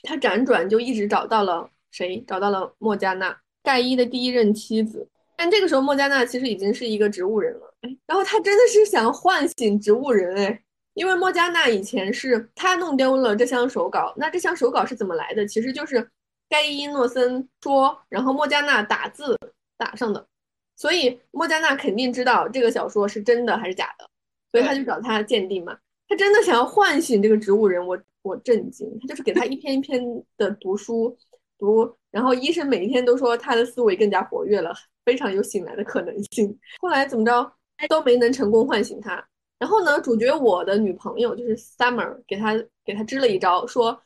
[0.03, 2.23] 他辗转就一直找到了谁？
[2.27, 5.07] 找到了莫加娜，盖伊的第一任妻子。
[5.37, 7.73] 但这个时候，莫加娜其实已经是一个植物人了。
[8.05, 10.61] 然后他真的是想唤醒植物人哎，
[10.93, 14.13] 因为莫加娜以前是他弄丢了这箱手稿。
[14.17, 15.47] 那这箱手稿是怎么来的？
[15.47, 16.07] 其实就是
[16.51, 19.39] 盖伊·诺森说，然后莫加纳打字
[19.77, 20.27] 打上的。
[20.75, 24.09] 所以莫加纳肯定知道这个小说是真的还是假的，
[24.51, 25.77] 所以他就找他鉴定嘛。
[26.09, 28.85] 他真的想要唤醒这个植物人，我我震惊。
[28.99, 30.03] 他就是给他一篇一篇
[30.35, 31.17] 的读书
[31.57, 34.73] 读，然后医生每一天都说他的思维更加活跃了。
[35.05, 36.59] 非常有醒来的可能性。
[36.79, 37.53] 后来怎么着
[37.87, 39.25] 都没能成功唤醒他。
[39.57, 43.99] 然后呢，主角我的女朋友就是 Summer，给他给他支了一招，说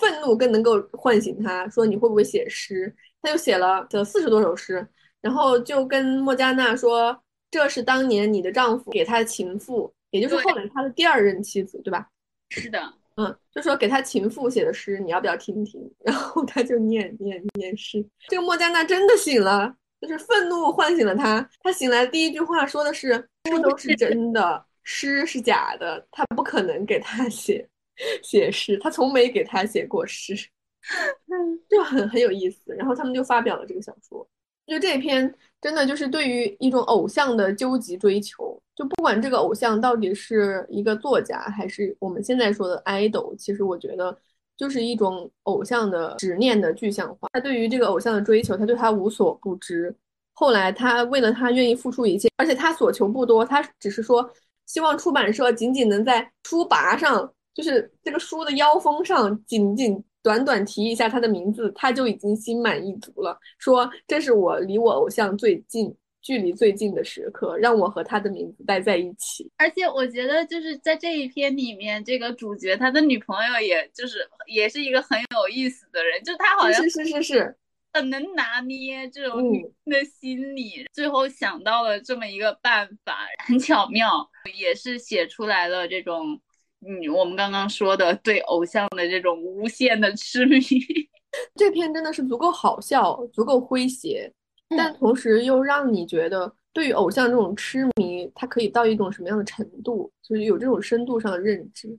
[0.00, 1.68] 愤怒更能够唤醒他。
[1.68, 2.92] 说你会不会写诗？
[3.22, 4.84] 他就写了这四十多首诗，
[5.20, 7.16] 然后就跟莫加纳说，
[7.50, 12.08] 这是当年你的丈夫给他的情妇，也就是后来他的第二任妻子，对吧？
[12.48, 12.80] 是的，
[13.16, 15.80] 嗯，就说给他情妇写的诗，你要不要听听？
[16.02, 18.04] 然后他就念念念诗。
[18.28, 19.76] 这个莫加纳真的醒了。
[20.00, 27.68] 就是愤怒唤醒了他，他醒来第一句话说的是：“书都是真的，诗是假的，他不可能给他写
[28.22, 30.34] 写诗，他从没给他写过诗。
[31.68, 32.74] ”就很很有意思。
[32.74, 34.26] 然后他们就发表了这个小说。
[34.66, 44.16] 就这篇真的就是对于一种偶像的究极追求，就不管这个偶像到底是一个作家，还是我们现在说的 idol，其实我觉得
[44.56, 47.28] 就是一种偶像的执念的具象化。
[47.32, 49.92] 他对于这个偶像的追求，他对他无所不知。
[50.34, 54.32] 后来他为了他愿意付出一切，而且他所求不多，他只是说
[54.66, 63.38] 希望出版社仅仅能在书拔上，就是这个书的腰封上，仅仅短短提一下他的名字，他就已经心满意足了。
[63.58, 65.94] 说这是我离我偶像最近。
[66.22, 69.50] 距离最近的时刻，让我和他的名字待在一起。
[69.56, 77.56] 而且我觉得，就是在这一篇里面，这个主角他的女朋友，也就是也是一个很有意思的人，就他好像是是是是
[77.94, 86.38] 很能拿捏这种女的心理，最后想到了这么一个办法，很巧妙，也是写出来了这种，
[86.86, 90.60] 嗯，我们刚刚说的对偶像的这种无限的痴迷。
[91.54, 94.32] 这篇真的是足够好笑，足够诙谐。
[94.76, 101.98] 但同时又让你觉得，对于偶像这种痴迷，它可以到一种什么样的程度，就是有这种深度上的认知。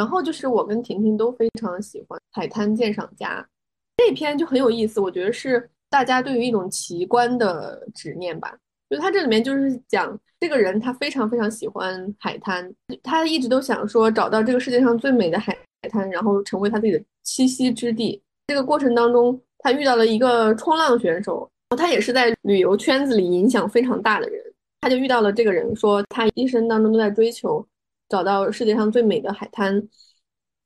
[0.00, 3.38] 然后就是我跟婷婷都非常喜欢《海滩鉴赏家》
[3.98, 5.68] 这篇就很有意思，我觉得是。
[5.90, 8.56] 大家对于一种奇观的执念吧，
[8.88, 12.72] 就他这里面就是讲这个人他非常非常喜欢海滩，
[13.02, 18.22] 他一直都想说找到这个世界上最美的海海滩，然后成为他自己的栖息之地。
[18.46, 24.40] 这个过程当中，他遇到了一个冲浪选手，他也是在旅游圈子里影响非常大的人，
[24.80, 27.66] 他就遇到了这个人，说他一生当中都在追求
[28.10, 29.88] 找到世界上最美的海滩，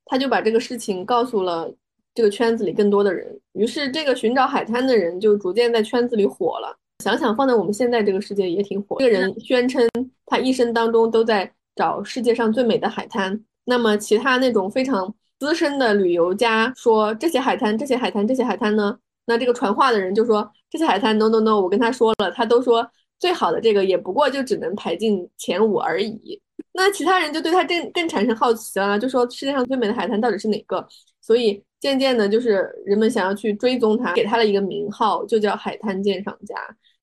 [0.07, 1.73] 他就把这个事情告诉了。
[2.17, 6.79] 这个圈子里更多的人，于是这个寻找海滩的人就逐渐在圈子里火了。
[7.03, 9.01] 想想放在我们现在这个世界也挺火。
[9.01, 9.85] 这个人宣称
[10.25, 13.45] 他一生当中都在找世界上最美的海滩。
[13.65, 18.97] 那么其他那种非常资深的旅游家说这些海滩，这些海滩，这些海滩呢？
[19.27, 22.89] 那这个传话的人就说这些海滩，no no no，我跟他说了，他都说
[23.19, 26.41] 最好的这个也不过就只能排进前五而已。
[26.77, 30.85] 那其他人就对他更更产生好奇了，就说世界上最美的海滩到底是哪个？
[31.21, 36.57] 所以渐渐的，就是人们想要去追踪他，给他了一个名号，就叫海滩鉴赏家，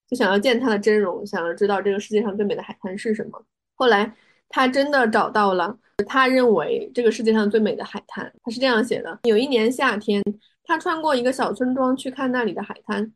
[0.09, 3.43] 就想要见他的真容，想要知道这个世界上最美的海滩是什么。
[3.75, 4.13] 后来
[4.49, 10.21] 他真的找到了他认为这个世界上最美的海滩，他是这样写的：有一年夏天，
[10.65, 13.11] 他穿过一个小村庄去看那里的海滩，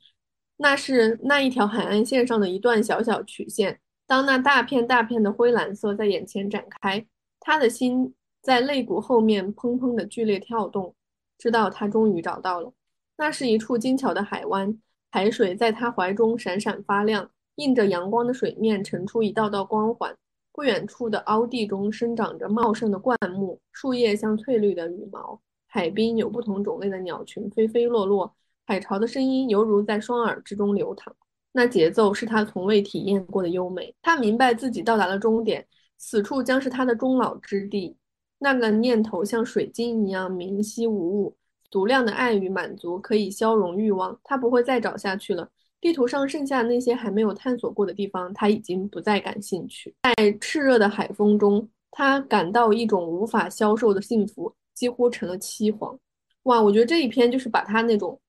[0.57, 3.77] 那是那一条海岸线上的一段小小曲线。
[4.07, 7.05] 当那大片大片的灰蓝色在眼前展开，
[7.39, 10.93] 他的心在肋骨后面砰砰的剧烈跳动，
[11.37, 12.71] 知道他终于找到了。
[13.17, 14.79] 那是一处精巧的海湾，
[15.09, 20.15] 海水在他怀中闪闪发亮，映着阳光的水面呈出一道道光环。
[20.51, 25.41] 不远处的凹地中生长着茂盛的灌木，树叶像翠绿的羽毛。
[25.67, 28.33] 海滨有不同种类的鸟群飞飞落落，
[28.65, 31.13] 海潮的声音犹如在双耳之中流淌。
[31.57, 33.95] 那节奏是他从未体验过的优美。
[34.01, 35.65] 他明白自己到达了终点，
[35.97, 37.95] 此处将是他的终老之地。
[38.39, 41.37] 那个念头像水晶一样明晰无误，
[41.71, 44.19] 足量的爱与满足可以消融欲望。
[44.21, 45.49] 他不会再找下去了。
[45.79, 49.95] 地图上剩下那些还没有探索过的地方，他已经不再感兴趣。
[50.03, 55.97] 在炽热的海风中，他感到一种无法消受的幸福，几乎成了凄惶。
[56.43, 58.19] 哇，我觉得这一篇就是把他那种。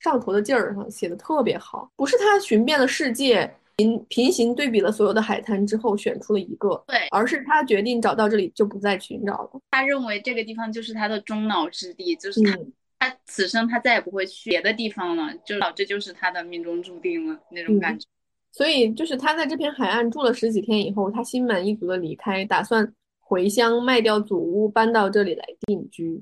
[0.00, 9.50] 上头的劲儿上写的特别好，不是他寻遍了世界，平平行对比了所有的海滩之后选出了一个，对，而是他决定找到这里就不再寻找了。
[9.70, 12.58] 他认为这个地方就是他的终老之地，就是他
[13.00, 18.06] 他此生他再也不会去别的地方了，就这就是他的命中注定了那种感觉。
[18.50, 26.20] 所以就是他在这片海岸住了十几天以后，他心满意足的离开，打算回乡卖掉祖屋，搬到这里来定居。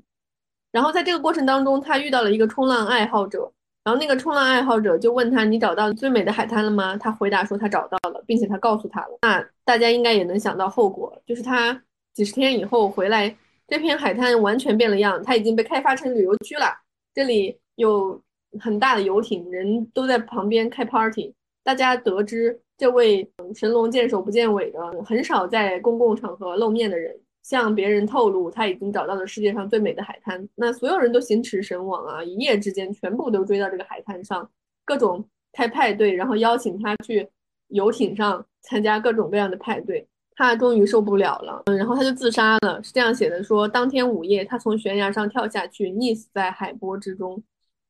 [0.71, 3.51] 然后在这个过程当中，他遇到了一个冲浪爱好者。
[3.87, 11.81] 然后那个冲浪爱好者就问他：“你找到最美的海滩了吗？”他回答说：“他找到了，并且他告诉他了。”那大家应该也能想到后果，就是他
[12.13, 13.33] 几十天以后回来，
[13.65, 16.65] 这片海滩完全变了样，它已经被开发成旅游区了。
[17.13, 18.21] 这里有
[18.59, 21.33] 很大的游艇，人都在旁边开 party。
[21.63, 27.17] 大家得知这位神龙见首不见尾的、很少在公共场合露面的人。
[27.47, 32.21] 向别人透露他已经找到了世界上最美的海滩，那所有人都心驰神往啊！
[32.21, 34.49] 一夜之间，全部都追到这个海滩上，
[34.83, 37.25] 各种开派对，然后邀请他去
[37.69, 40.05] 游艇上参加各种各样的派对。
[40.35, 42.83] 他终于受不了了，嗯然后他就自杀了。
[42.83, 47.41] 是这样写的：说当天午夜，他从悬崖上跳下去，溺死在海波之中。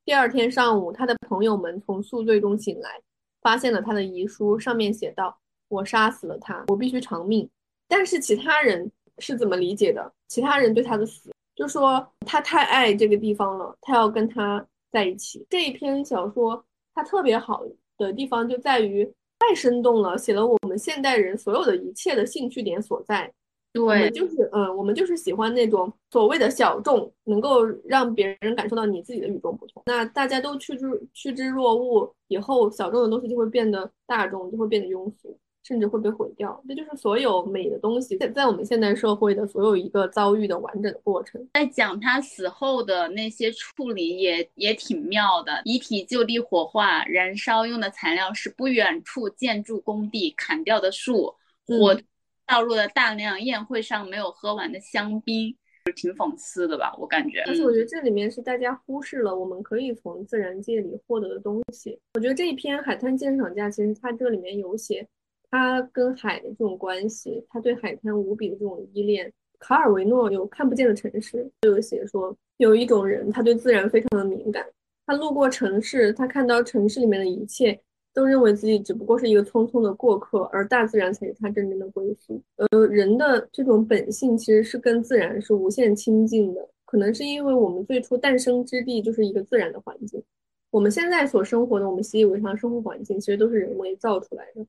[0.05, 3.01] 第二天上午，他的朋友们从宿醉中醒来，
[3.41, 7.49] 发现了他的遗书，上面写道：“我杀死了他，我必须偿命。”
[7.89, 10.11] 但是其他人是怎么理解的？
[10.27, 15.45] 其他人对他的死，就说他太爱这个地方了，他要跟他在一起。
[15.49, 16.63] 这一篇小说
[16.93, 17.63] 它特别好
[17.97, 19.09] 的地方就在于
[19.39, 23.31] 太生动了，写了我们现代人所有的一切的兴趣点所在。
[23.73, 29.83] 对，就是嗯，我们就是喜欢那种所谓的小众，能够让别人感受到你自己的与众不同。
[29.85, 35.37] 那大家都趋之趋之若鹜以后，小众的东西就会变得大众，就会变得庸俗。
[35.67, 41.45] 甚至会被毁掉，这就是所有美的东西在在我们现代社会的所有一个遭遇的完整的过程。
[41.55, 51.99] 在讲他死后的那些处理也也挺妙的，遗体就地火化，燃烧用的材料是不远处建筑工地砍掉的树，火
[52.45, 55.53] 倒入了大量宴会上没有喝完的香槟，
[55.97, 56.95] 挺讽刺的吧？
[56.97, 57.43] 我感觉。
[57.45, 61.99] 但是我觉得这里面是大家忽视了我们可以从自然界里获得的东西。
[62.13, 65.05] 我觉得这一篇《海滩鉴赏家》其实它这里面有写。
[65.49, 69.31] 他跟海的这种关系，他对海滩无比的这种依恋。
[69.59, 74.65] 卡尔维诺有《看不见的城市》，就有写说，有一种人，他对自然非常的敏感。
[75.05, 77.79] 他路过城市，他看到城市里面的一切，
[78.13, 82.41] 都认为自己只不过是一个匆匆的过客，而大自然才是他真正的归宿。
[82.57, 86.69] 呃，人的这种本性其实是跟自然是无限亲近的。
[86.85, 90.23] 可能是因为我们最初诞生之地就是一个自然的环境，
[90.71, 94.65] 我们现在所生活的，我们习以为常生活环境，其实都是人为造出来的。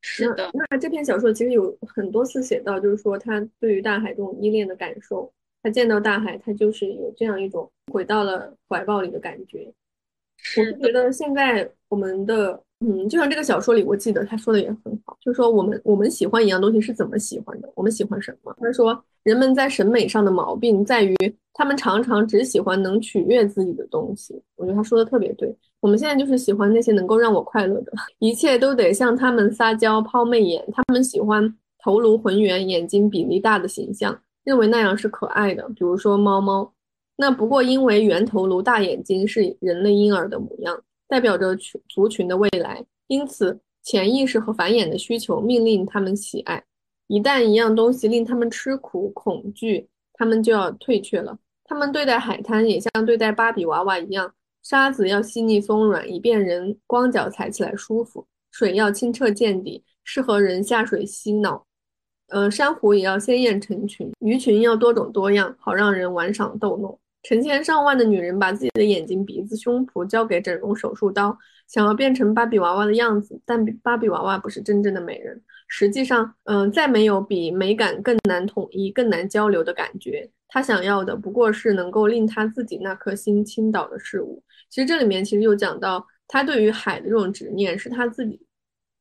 [0.00, 5.30] 是的，那这篇小说其实有很多次写到，就是说他对于大海这种依恋的感受，
[5.62, 9.72] 他见到大海，他就是有这样一种回到了怀抱里的感觉。
[10.56, 12.62] 我觉得现在我们的。
[12.82, 18.56] 嗯，就像这个小说里，我记得他说的也很好，就是说我们我们喜欢一样东西是怎么喜欢的，我们喜欢什么？
[18.58, 21.14] 他说人们在审美上的毛病在于，
[21.52, 24.42] 他们常常只喜欢能取悦自己的东西。
[24.56, 30.64] 我觉得他说的特别对，我们现在就是喜欢那些能够让我快乐的，一切都得向他们撒娇抛媚眼。
[30.72, 35.66] 他们喜欢头颅浑圆、眼睛比例大的形象，认为那样是可爱的。
[35.70, 36.72] 比如说猫猫，
[37.16, 40.80] 那不过因为圆头颅、大眼睛是人类婴儿的模样。
[41.08, 46.62] 代表着群族群的未来，因此潜意识和繁衍的需求命令他们喜爱。
[47.08, 51.36] 一旦一样东西令他们吃苦、恐惧，他们就要退却了。
[51.64, 61.66] 他们对待海滩也像对待芭比娃娃一样，沙子要细腻松软，以便人光脚踩起来舒服；水要清澈见底，适合人下水嬉闹。
[62.28, 66.98] 呃，珊瑚也要鲜艳成群，鱼群要多种多样，好让人玩赏逗弄。
[67.22, 71.36] 成千上万的女人把自己的眼睛、鼻子、胸脯交给整容手术刀，
[71.66, 75.42] 想要变成芭比娃娃的样子，但芭比娃娃不是真正的美人。
[75.68, 80.30] 实际上，嗯，再没有比美感更难统一、更难交流的感觉。
[80.48, 84.42] 她想要的不过是能够令她自己那颗心倾倒的事物。
[84.70, 88.40] 其实这里面其实有讲到，他对于海的这种执念，是他自己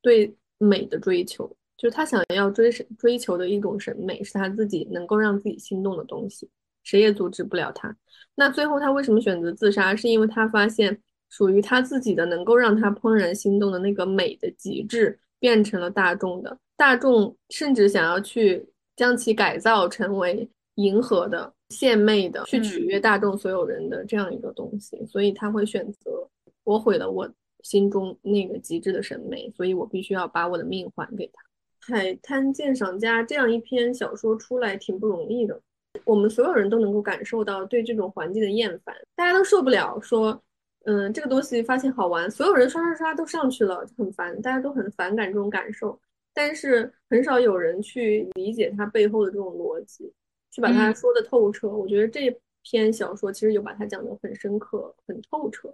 [0.01, 1.47] 对美的追求，
[1.77, 6.49] 就是他想要追追求的一种审美，是他自己能够让自己心动的东西。
[6.83, 7.95] 谁也阻止不了他。
[8.33, 9.95] 那最后他为什么选择自杀？
[9.95, 10.99] 是因为他发现
[11.29, 25.03] 属于他自己的能够让他怦然心动的那个美的极致变成了大众的，大众甚至想要去将其改造成为迎合的、献媚的，去取悦大众所有人的这样一个东西。
[25.05, 26.27] 所以他会选择
[26.63, 27.29] 我毁了我
[27.63, 31.41] 心中那个极致的审美，所以我必须要把我的命还给他。
[31.79, 35.59] 海滩鉴赏家这样一篇小说出来挺不容易的。
[36.05, 39.99] 我们所有人都能够感受到对这种环境的厌烦，大家都受不了。
[39.99, 40.39] 说，
[40.85, 45.99] 嗯，这个东西发现好玩，所有人刷刷刷都上去了，很烦，大家都很反感这种感受。
[46.33, 50.13] 但是很少有人去理解它背后的这种逻辑，
[50.51, 51.69] 去把它说的透彻。
[51.69, 55.73] 我觉得这篇小说其实有把它讲的很深刻、很透彻。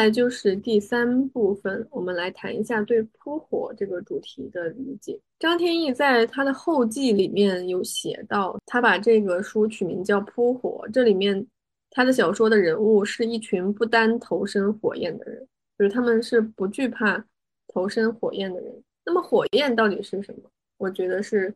[0.00, 5.20] 来就是第三部分，我们来谈一下对扑火这个主题的理解。
[5.38, 11.46] 张天翼在他的后记里面有写到，他把这个书取名叫《扑火》，这里面
[11.90, 15.46] 他的小说的人物是一群不单投身火焰的人，
[15.78, 17.22] 就是他们是不惧怕
[17.68, 18.82] 投身火焰的人。
[19.04, 20.50] 那么火焰到底是什么？
[20.78, 21.54] 我觉得是。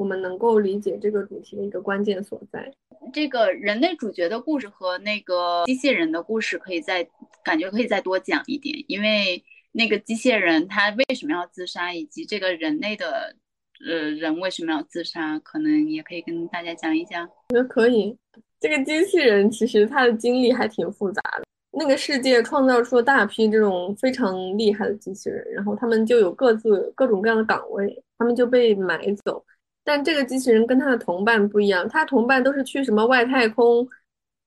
[0.00, 2.72] 我们能够理解这个主题的一个关键所在。
[3.12, 7.06] 这个人类主角的故事和那个机器人的故事，可以再
[7.44, 8.82] 感觉可以再多讲一点。
[8.88, 13.36] 因为那个机器人他为什么要自杀，以及这个人类的
[13.86, 17.28] 呃人为什么要自杀，可能也可以跟大家讲一讲。
[17.50, 18.16] 我觉得可以。
[18.58, 21.44] 这个机器人其实他的经历还挺复杂的。
[21.78, 29.44] 那个世界创造出了大批这种非常厉害的机器人，然后他们就有各自各种各样的岗位，他们就被买走。
[29.82, 33.88] 但这个机器人跟他的同伴不一样，他同伴都是去什么外太空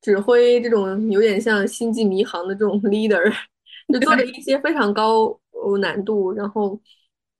[0.01, 3.33] 指挥这种有点像星际迷航的这种 leader，
[3.91, 5.37] 就做了一些非常高
[5.79, 6.79] 难度，然后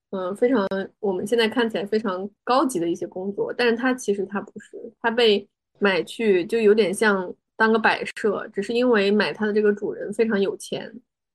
[0.10, 0.68] 嗯非常
[1.00, 5.48] 我们现在看起来非常高级的一些工作，但是他其实他不是，他被
[5.80, 10.91] 买去就有点像当个摆设，只是因为买他的这个主人非常有钱，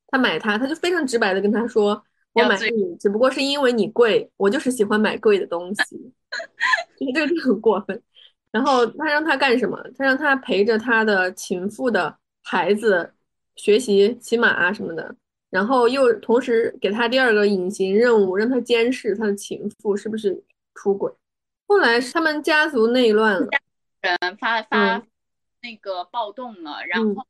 [0.08, 2.04] 他买他他就非常直白的跟他说。
[2.34, 6.12] 我买你只不过是因为你贵，我就是喜欢买贵的东西，
[7.00, 8.00] 就是这个就很过分。
[8.52, 9.76] 然后他让他干什么？
[9.96, 13.12] 他让他陪着他的情妇的孩子
[13.56, 15.14] 学习骑马啊什么的，
[15.50, 20.42] 然后又同时给他第二个隐形任务，让他监视他的情妇是不是
[20.74, 21.12] 出轨。
[21.66, 23.48] 后来他们家族内乱了，
[24.00, 25.02] 人发发
[25.60, 27.26] 那个暴动了，然后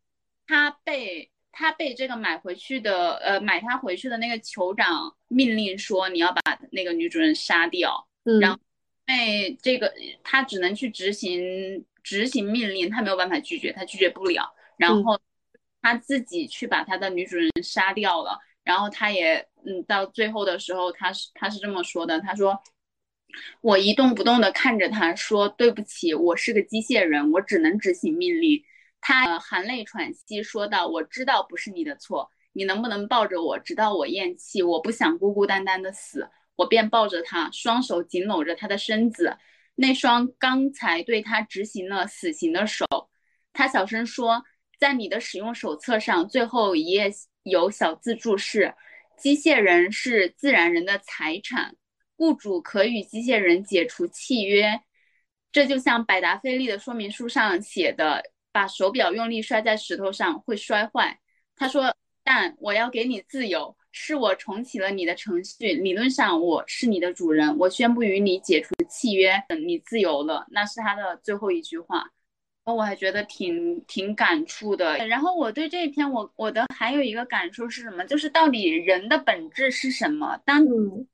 [0.46, 1.30] 他被。
[1.58, 6.40] 他被这个买回去的，呃，买他回去的那个酋长命令说，你要把
[6.70, 8.08] 那个女主人杀掉。
[8.22, 8.56] 嗯，然后
[9.04, 9.92] 被这个
[10.22, 14.48] 他只能去执行执行命令，他没有办法拒绝，他拒绝不了。
[14.76, 15.20] 然后
[15.82, 18.38] 他自己去把他的女主人杀掉了。
[18.62, 22.56] 然后他也，嗯，到最后的时候，他是他是这么说的，他说，
[23.62, 28.62] 我一动不动的看着他说，对不起，我是个机械人，我只能执行命令。
[29.00, 34.62] 他含泪喘息说道：“我知道不是你的错，你能不能抱着我，直到我咽气？
[34.62, 36.28] 我不想孤孤单单的死。”
[36.58, 39.38] 我便抱着他，双手紧搂着他的身子，
[39.76, 42.84] 那双刚才对他执行了死刑的手。
[43.52, 44.42] 他小声说
[44.76, 47.12] ：“在你的使用手册上，最后一页
[47.44, 48.74] 有小字注释：
[49.16, 51.76] 机械人是自然人的财产，
[52.16, 54.80] 雇主可与机械人解除契约。
[55.52, 58.20] 这就像百达翡丽的说明书上写的。”
[58.58, 61.16] 把手表用力摔在石头上会摔坏。
[61.54, 61.94] 他说
[62.24, 65.74] ：“但我要给你自由，是我重启了你的程序。
[65.74, 72.04] 理论上我是你的主人，我宣布与你解除契约，等你自由了。”那是他的最后一句话。
[72.64, 74.98] 我还觉得挺挺感触的。
[75.06, 78.04] 然后我对这一篇，我我的还有一个感受是什么？
[78.06, 80.36] 就是到底人的本质是什么？
[80.44, 81.06] 当一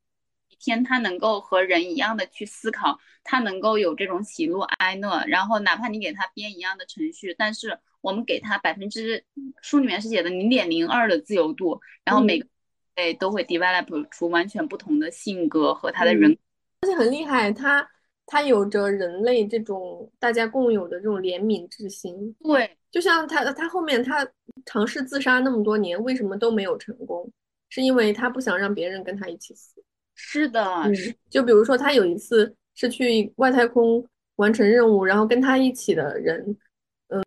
[0.64, 2.98] 天他能够和人一样的去思考。
[3.26, 9.24] 他能够有这种喜怒哀乐，然后哪怕你给他编一样的程序，但是我们给他百分之
[9.62, 12.46] 书里面是写的零点零二的自由度，然后每个
[12.96, 16.36] 类都会 develop 出完全不同的性格和他的人，
[16.82, 17.88] 而且很厉害，他
[18.26, 22.36] 他有着人类这种大家共有的这种怜悯之心。
[22.40, 24.28] 对，就像他他后面他
[24.66, 27.26] 尝试自杀那么多年，为什么都没有成功？
[27.70, 29.82] 是因为他不想让别人跟他一起死。
[30.14, 32.54] 是的，是就比如说他有一次。
[32.76, 34.04] 是去外太空
[34.34, 36.44] 完成任务，然后跟他一起的人，
[37.06, 37.22] 嗯，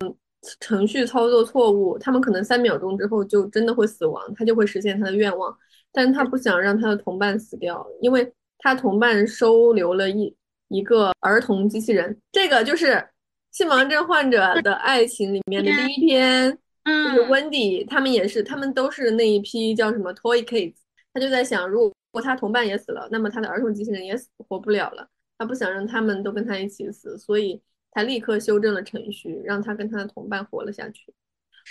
[0.60, 5.56] 程序操作错误，他们可能三秒钟之后就真的会死亡，他就会实现他的愿望，
[5.90, 10.36] 但是他不想让他的同伴死掉，因为他同伴收留了一
[10.68, 13.02] 一个儿童机器人，这个就是
[13.50, 20.74] 性盲症患者的爱情里面的第一篇，就是温迪，他们也是，他们都是那一批叫什么 Toy Kids，
[21.14, 25.08] 他就在想，如果他同伴也死了，那么他的儿童机器人也死活不了了。
[25.38, 27.62] 他不想让他们都跟他一起死，所以
[27.92, 31.14] 他立刻修正了程序，让他跟他的同伴活了下去。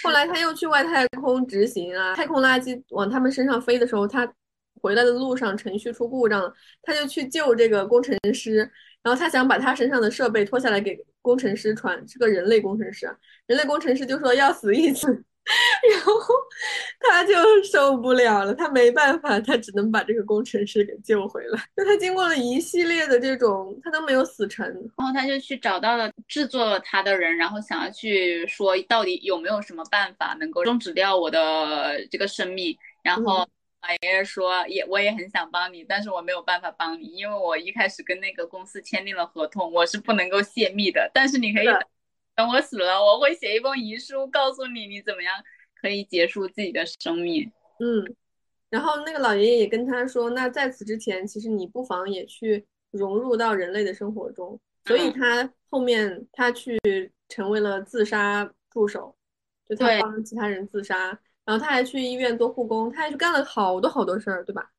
[0.04, 4.32] 后来他又去外太空执行啊，太空垃圾往他们身上飞的时候，他
[4.82, 8.60] 回来的路上程序出故障了，他就去救这个工程师，
[9.04, 13.06] 然后他想把他身上的设备脱下来给工程师穿，是个人类工程师，
[13.48, 15.24] 人类工程师就说要死一次。
[15.92, 16.14] 然后
[17.00, 17.34] 他就
[17.64, 21.60] 受不了了，他没办法，他只能把这个工程师给救回来。
[21.76, 24.66] 就他经过了一系列的这种，他都没有死成，
[24.98, 32.78] 然后他就去找到了制作了他的人，然后想要去说到底有没有什么办法能够终止掉我的这个生命。
[33.02, 33.48] 然后
[33.82, 41.10] 老爷爷说，也我也很想帮你，但是我没有办法帮你，因为我一开始跟那个公司签订了合同，我是不能够泄密的。
[41.14, 41.68] 但是你可以。
[42.38, 45.34] 等我死了，我会写一封遗书，告诉你你怎么样
[45.82, 47.52] 可以结束自己的生命。
[47.80, 48.16] 嗯，
[48.70, 54.60] 然后那个老爷爷也跟他说，那在此之前，其实你不妨也去融入到人类的生活中。
[54.86, 56.80] 所以他后面他去
[57.28, 59.18] 成为了自杀助手，
[59.68, 61.08] 就他帮其他人自杀，
[61.44, 64.70] 然后他还去医院做护工，他还去干了好多好多事儿，对吧？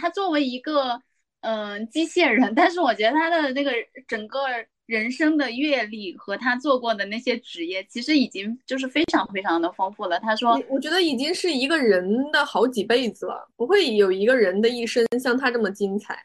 [0.00, 1.02] 他作为一个
[1.40, 3.72] 嗯机械人，但是我觉得他的那个
[4.06, 4.38] 整个。
[4.86, 10.20] 人生的阅历和他做过的那些职业，其实已经就是非常非常的丰富了。
[10.20, 16.22] 他说：“我觉得已经是一个人的好几辈子了，不会有一个人的一生像他这么精彩。”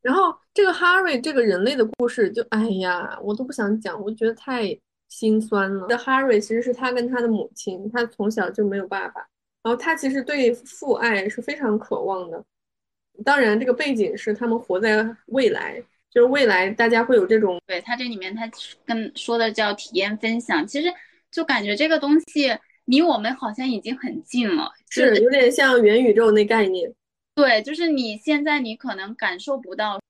[0.00, 4.78] 然后这个哈瑞这个人类的故事，就哎呀，我都不想讲，我觉得太
[5.08, 5.86] 心酸了。
[5.86, 9.20] 的哈瑞其实是他跟他的母亲，他从小就没有爸爸，
[9.62, 12.42] 然后他其实对父爱是非常渴望的。
[13.22, 15.82] 当然，这个背景是他们活在未来。
[16.18, 18.50] 就是未来大家会有这种，对他这里面他
[18.84, 20.92] 跟说的叫体验分享，其实
[21.30, 22.50] 就感觉这个东西
[22.86, 26.92] 离我们好像已经很近了，是有点像元宇宙那概念。
[27.36, 30.00] 对，就是你现在你可能感受不到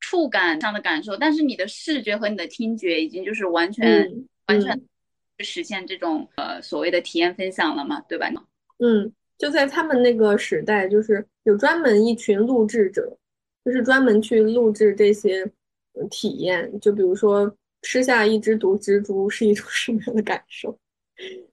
[0.00, 4.10] 触感上的感受，但是你的视觉和你的听觉已经就是完全
[4.46, 4.80] 完全
[5.40, 8.32] 实现这种呃所谓的体验分享了嘛，对吧？
[8.78, 13.18] 嗯，就在他们那个时代，就是有专门一群录制者，
[13.66, 15.46] 就是专门去录制这些
[16.04, 17.52] 体验，就比如说
[17.82, 20.76] 吃下一只毒蜘蛛是一种 什么样的感受，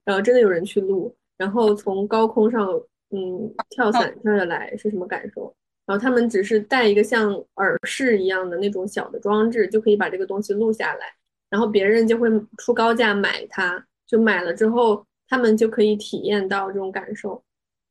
[0.04, 2.68] 然后真的有人去录，然后从高空上。
[3.12, 5.56] 嗯，跳伞跳下来是什么感受？
[5.86, 11.06] 然后他们只是带一个像耳饰一样的那种小的装置，就可以把这个东西录下来，
[11.50, 12.28] 然后别人就会
[12.58, 17.42] 出高价买它，就买了之后，他们就可以体验到这种感受。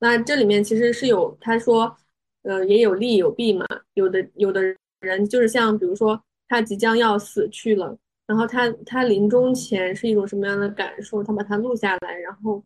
[0.01, 1.97] 那这里面其实是有他说，
[2.43, 3.65] 呃，也有利有弊嘛。
[3.95, 4.61] 有的有的
[5.01, 7.97] 人就是像比如说他即将要死去了，
[8.27, 11.23] 然后他他临终前是一种什么样的感受？
[11.23, 12.63] 他把它录下来，然后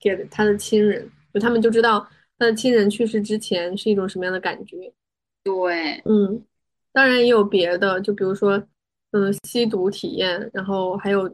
[0.00, 1.10] 给他的亲人。
[1.32, 2.00] 就他们就知道
[2.38, 4.90] 他的亲人去世之前是一种什么样的感觉，
[5.44, 6.42] 对，嗯，
[6.90, 8.60] 当然也有别的，就比如说，
[9.10, 11.28] 嗯，吸毒体验，然后还有，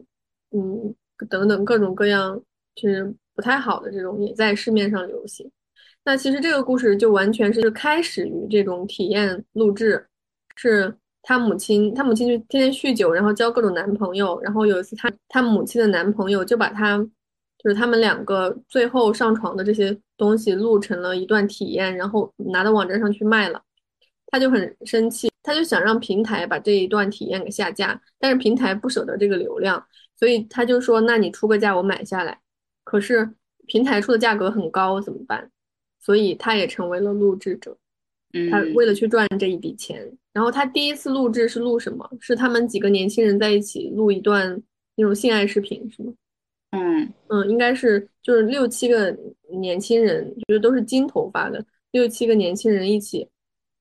[0.51, 0.93] 嗯，
[1.29, 2.39] 等等各种各样
[2.75, 5.49] 就是不太好的这种也在市面上流行。
[6.03, 10.05] 那其实这个故事就完全是开始于这种体验录制，
[10.57, 10.93] 是
[11.25, 17.05] 他母亲，他母亲就天天酗酒，然后交各种男朋友，然后有一次他他母亲的男朋友就把他。
[17.57, 23.59] 就是他们两个最后上床的这些东西录成了一段体验，然后拿到网站上去卖了，
[24.27, 29.83] 他就很生气，他就想让平台把这一段体验给下架，但是平台不舍得这个流量，
[30.15, 32.39] 所以他就说：“那你出个价，我买下来。”
[32.85, 33.27] 可是
[33.65, 35.49] 平台出的价格很高，怎么办？
[35.99, 37.75] 所以他也成为了录制者，
[38.51, 40.11] 他为了去赚这一笔钱。
[40.33, 42.09] 然后他第一次录制是录什么？
[42.19, 44.61] 是他们几个年轻人在一起录一段
[44.95, 46.13] 那种性爱视频，是吗？
[46.71, 49.17] 嗯嗯，应该是就是六七个
[49.49, 53.25] 年轻人，就是都是金头发的六七个年轻人一起，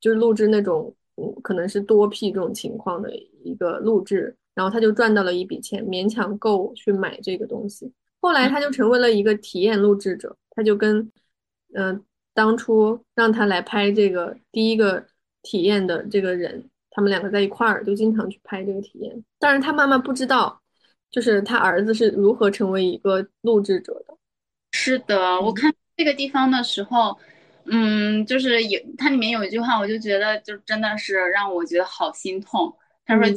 [0.01, 3.10] 就是录制那种嗯，可能是多 P 这种情况的
[3.43, 7.93] 一个录制，然后他就赚到了一笔钱，勉强够去买这个东西。
[8.20, 11.10] 后来他就成为了一个体验录制者，他就跟
[11.74, 12.01] 嗯
[12.35, 15.06] 当初让他来拍这个第一个
[15.43, 19.24] 体验的这个人，他们两个在一块儿，就经常去拍这个体验。
[19.39, 20.61] 但是他妈妈不知道。
[21.11, 24.16] 就是他儿子是如何成为一个录制者的？
[24.73, 27.16] 是的，我看这个地方的时候，
[27.66, 32.77] 嗯，就是有它里面有一句话，我就觉得就真的是让我觉得好心痛。
[33.06, 33.32] 他说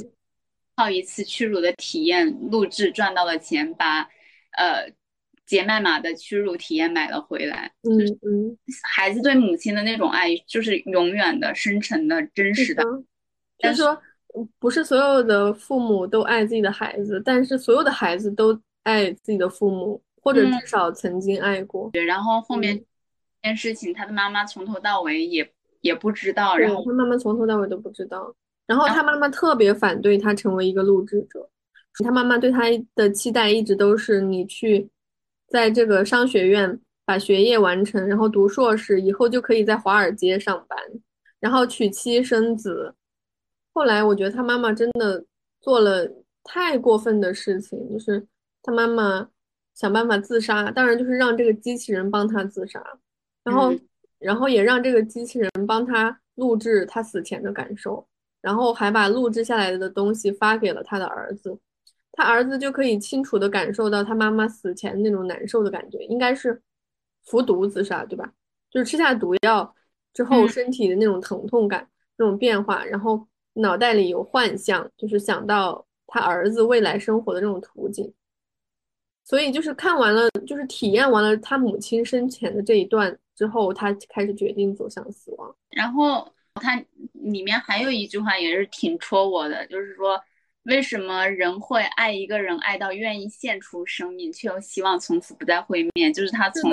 [0.76, 4.02] 靠一次屈辱的体验录制赚到了钱，把
[4.58, 4.92] 呃
[5.48, 7.72] 杰麦玛的屈辱体验买了回来。
[7.82, 12.84] 嗯嗯，孩子对母亲的那种爱就是永远的、深沉的、真实的。
[13.58, 14.00] 就是说。
[14.60, 21.90] 不是所有的父母都爱自己的孩子，但是所有的孩子都爱自己的父母，或者至少曾经爱过。
[21.92, 22.78] 对，然后后面
[23.42, 25.50] 这件事情，他的妈妈从头到尾也
[25.82, 28.32] 也不知道，然后他妈妈从头到尾都不知道。
[28.68, 31.50] 然后他妈妈特别反对他成为一个录制者，
[32.04, 34.88] 他妈妈对他的期待一直都是你去
[35.48, 40.78] 在这个商学院把学业完成，然后读硕士，以后就可以在华尔街上班，
[41.40, 42.94] 然后娶妻生子。
[43.74, 45.24] 后来我觉得他妈妈真的
[45.62, 46.10] 做了
[46.44, 48.26] 太过分的事情，就是
[48.64, 49.30] 他妈妈
[49.76, 52.84] 想办法自杀，当然就是让这个机器人帮他自杀，
[53.44, 53.74] 然后
[54.20, 58.06] 然后也让这个机器人帮他录制他死前的感受，
[58.42, 61.58] 然后还把录制下来的东西发给了他的儿子，
[62.18, 66.62] 他儿子就可以清楚的感受到他妈妈死前那种难受的感觉，应该是
[67.24, 68.30] 服毒自杀对吧？
[68.70, 69.74] 就是吃下毒药
[70.14, 71.88] 之后身体的那种疼痛感、
[72.18, 73.26] 那种变化，然后。
[73.60, 78.14] 脑袋里有幻象，就是想到他儿子未来生活的这种图景，
[79.24, 85.56] 所以就是看完了，就是体验完了他母亲生前的这一段之后，他开始决定走向死亡。
[85.72, 86.80] 然后他
[87.14, 90.22] 里面还有一句话也是挺戳我的，就是说
[90.68, 96.14] 为什么人会爱一个人爱到愿意献出生命，却又希望从此不再会面？
[96.14, 96.72] 就是他从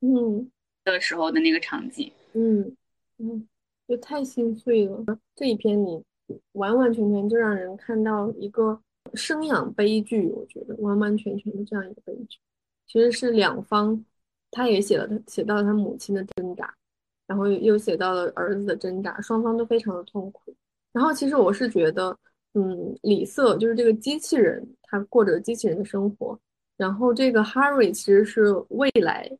[0.00, 0.50] 嗯
[0.84, 2.76] 的时候的那个场景，嗯
[3.18, 3.46] 嗯。
[3.88, 5.04] 就太心碎了。
[5.36, 6.02] 这一篇你
[6.54, 8.76] 完完全全就让人看到一个
[9.14, 12.36] 生养悲剧，我觉得完完全全的这样一个悲剧，
[12.88, 14.04] 其实是两方，
[14.50, 16.74] 他也写了他写到了他母亲的挣扎，
[17.28, 20.52] 然后又写到了儿子的挣扎，双方都非常的痛苦。
[20.92, 22.18] 然后其实我是觉得，
[22.56, 26.36] 嗯，李瑟就是这个机器人，他过着机器人的生活，
[26.76, 29.30] 然后这个 Harry 其实是未来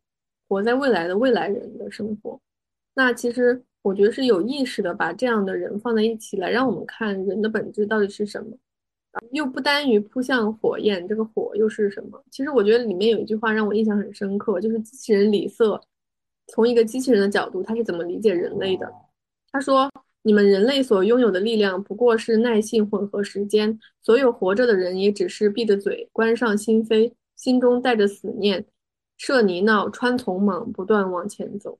[0.48, 2.40] 活在未来的未来人的生活。
[2.94, 3.60] 那其实。
[3.82, 8.50] 我觉得是有意识的把这样的人放在一起来，让我们看人的本质到底是什么，
[9.30, 12.20] 又不单于扑向火焰，这个火又是什么？
[12.32, 15.80] 其实我觉得里面有一句话让我印象很深刻，就是机器人李瑟
[16.48, 18.92] 从一个机器人的角度，他是怎么理解人类的？
[19.52, 19.88] 他说
[20.26, 28.66] ：“你们人类所拥有的力量不过是耐性混合时间，所有活着的人也只是闭着嘴，关上心扉，心中带着死念，
[29.16, 31.78] 涉泥淖，穿丛莽，不断往前走。”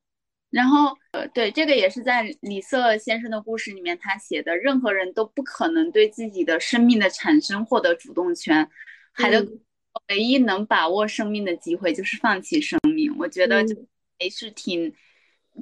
[0.49, 8.71] 然后，呃，对，这个也是在李瑟先生的故事里面他写的，任何人都不可能对自己的生命的产生获得主动权，
[9.13, 9.45] 海德
[10.09, 13.13] 唯一能把握生命的机会就是放弃生命。
[13.19, 13.57] 我觉得
[14.21, 14.95] 还是挺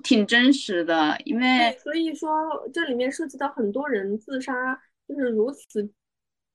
[0.02, 2.28] 挺真实的，因为所以说
[2.72, 5.88] 这里面涉及到很多人自杀，就是如此，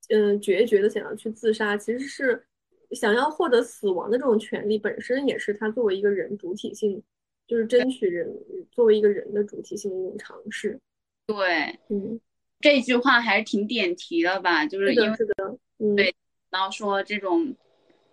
[0.09, 2.45] 嗯，决绝的想要去自杀，其实是
[2.91, 7.03] 想要获得死亡的这种权利本身，也是他作为一个人主体性。
[7.47, 8.31] 就是争取人
[8.71, 10.79] 作为一个人的主体性的一种尝试，
[11.25, 12.21] 对，嗯，
[12.59, 14.67] 这句话还是挺点题的吧？
[14.67, 15.57] 就是因为是的，
[15.95, 16.15] 对，
[16.51, 17.55] 然后说这种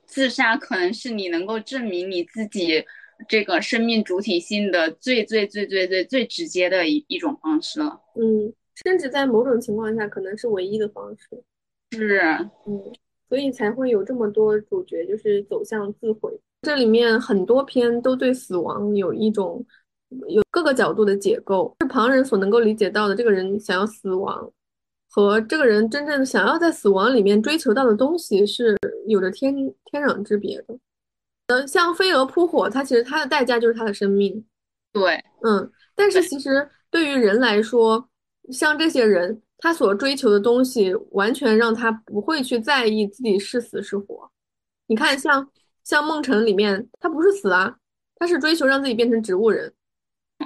[0.07, 2.82] 自杀可能是你能够证明你自己
[3.29, 8.53] 这个生命主体性的最最最最最最直接的一一种方式了，嗯，
[8.85, 11.43] 甚至在某种情况下可能是唯一的方式，
[11.93, 12.21] 是，
[12.67, 12.93] 嗯，
[13.29, 16.39] 所以才会有这么多主角就是走向自毁。
[16.63, 19.65] 这里面很多篇都对死亡有一种
[20.29, 23.15] 有各个角度的解构，是旁人所能够理解到的。
[23.15, 24.53] 这个人想要死亡，
[25.11, 28.77] 和这个人真正想要在死亡里面追求到的东西是
[29.07, 30.79] 有着天天壤之别的。
[31.47, 34.44] 呃，像飞蛾扑火，它其实它的代价就是它的生命。
[34.93, 38.09] 对，嗯，但是其实对于人来说，
[38.51, 44.31] 像这些人，他所追求的东西完全让他不会去在意自己是死是活。
[44.86, 45.48] 你看，像。
[45.86, 47.73] 像梦辰里面，他不是死啊，
[48.16, 49.73] 他是追求让自己变成植物人，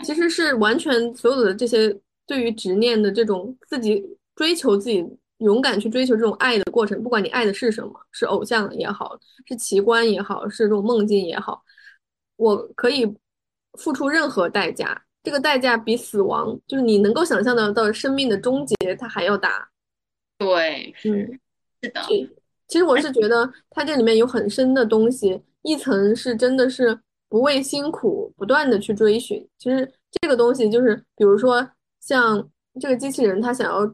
[0.05, 4.05] 其实是完全所有的这些对于执念的这种自己
[4.37, 5.03] 追求自己
[5.41, 11.63] 勇敢去追求这种爱的过程，不管你爱的是什么，是偶像也好，是奇观也好，是这种梦境也好，
[12.37, 13.07] 我可以
[13.79, 19.69] 付出任何代价，这个代价比死亡，就是你能够想象的到生命的终结，它还要大。
[20.39, 21.39] 对，嗯，
[21.83, 22.01] 是的。
[22.67, 26.99] 其实我是觉得它这里面有很深的东西，一层是真的是
[27.29, 29.45] 不畏辛苦，不断的去追寻。
[29.59, 29.91] 其实
[30.21, 31.69] 这个东西就是，比如说
[32.01, 32.49] 像
[32.81, 33.93] 这个机器人，它想要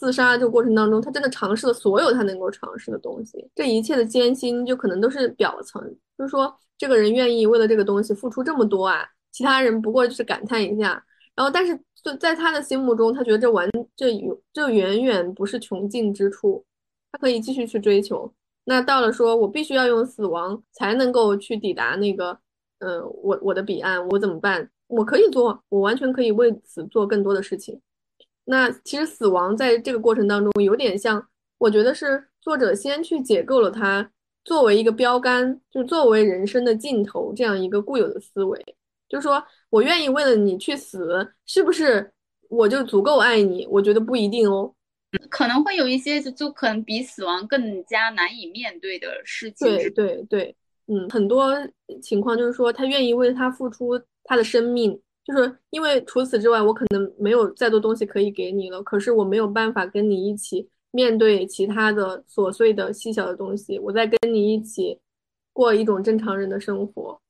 [0.00, 3.46] 自杀这个过程当中，他真的尝试了所有他能够尝试的东西。
[3.54, 5.78] 这一切的艰辛就可能都是表层，
[6.16, 11.04] 就是说这个人愿意为了这个东西付出这么多啊，其他人不过就是感叹一下。
[11.36, 16.64] 然后，但是就在他的心目中，他觉得这完这有这远远不是穷尽之处。
[17.12, 18.32] 他可以继续去追求，
[18.64, 22.38] 那到了说我必须要用死亡才能够去抵达那个，
[22.78, 24.70] 嗯，我我的彼岸，我怎么办？
[24.86, 27.80] 我可以做，我完全可以为此做更多的事情。
[28.50, 31.24] 那其实死亡在这个过程当中有点像，
[31.58, 34.10] 我觉得是作者先去解构了它
[34.42, 38.58] 作为一个标杆，就作为人生的尽头这样一个固有的思维，
[39.08, 42.12] 就是说我愿意为了你去死，是不是
[42.48, 43.64] 我就足够爱你？
[43.70, 44.74] 我觉得不一定哦。
[45.28, 49.68] 可能会有一些就可能比死亡更加难以面对的事情。
[49.68, 50.56] 对对对，
[50.86, 51.54] 嗯，很多
[52.02, 64.98] 情况就是说他愿意为他付出他的生命，就是因为除此之外我可能没有再多东西可以给你了，可是我没有办法跟你一起面对其他的琐碎的细小的东西，我在跟你一起
[65.52, 67.20] 过一种正常人的生活。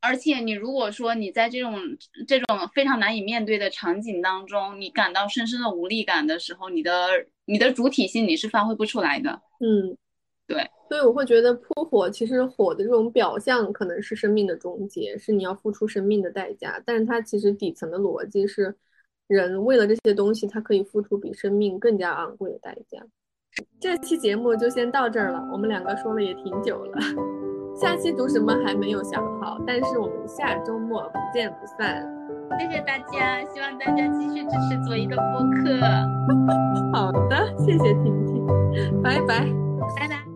[0.00, 1.78] 而且你如果说你在这种
[2.26, 7.08] 这种非常难以面对的场景当中，你感到深深的无力感的时候，你的
[7.44, 9.40] 你的主体性你是发挥不出来的。
[9.60, 9.96] 嗯，
[10.48, 10.68] 对。
[10.88, 18.74] 所以我会觉得扑火其实火的这种表象可能是生命的终结，是你要付出生命的代价，但是它其实底层的逻辑是，
[19.26, 23.02] 人为了这些东西，他可以付出比生命更加昂贵的代价。
[23.80, 26.98] 这期节目就先到这儿了，我们两个说了也挺久了。
[27.76, 32.04] 下期读什么还没有想好，但是我们下周末不见不散。
[32.58, 35.80] 谢谢大家，希望大家继续支持左一的播客。
[36.92, 39.46] 好的，谢谢婷婷，拜拜，
[39.96, 40.33] 拜拜。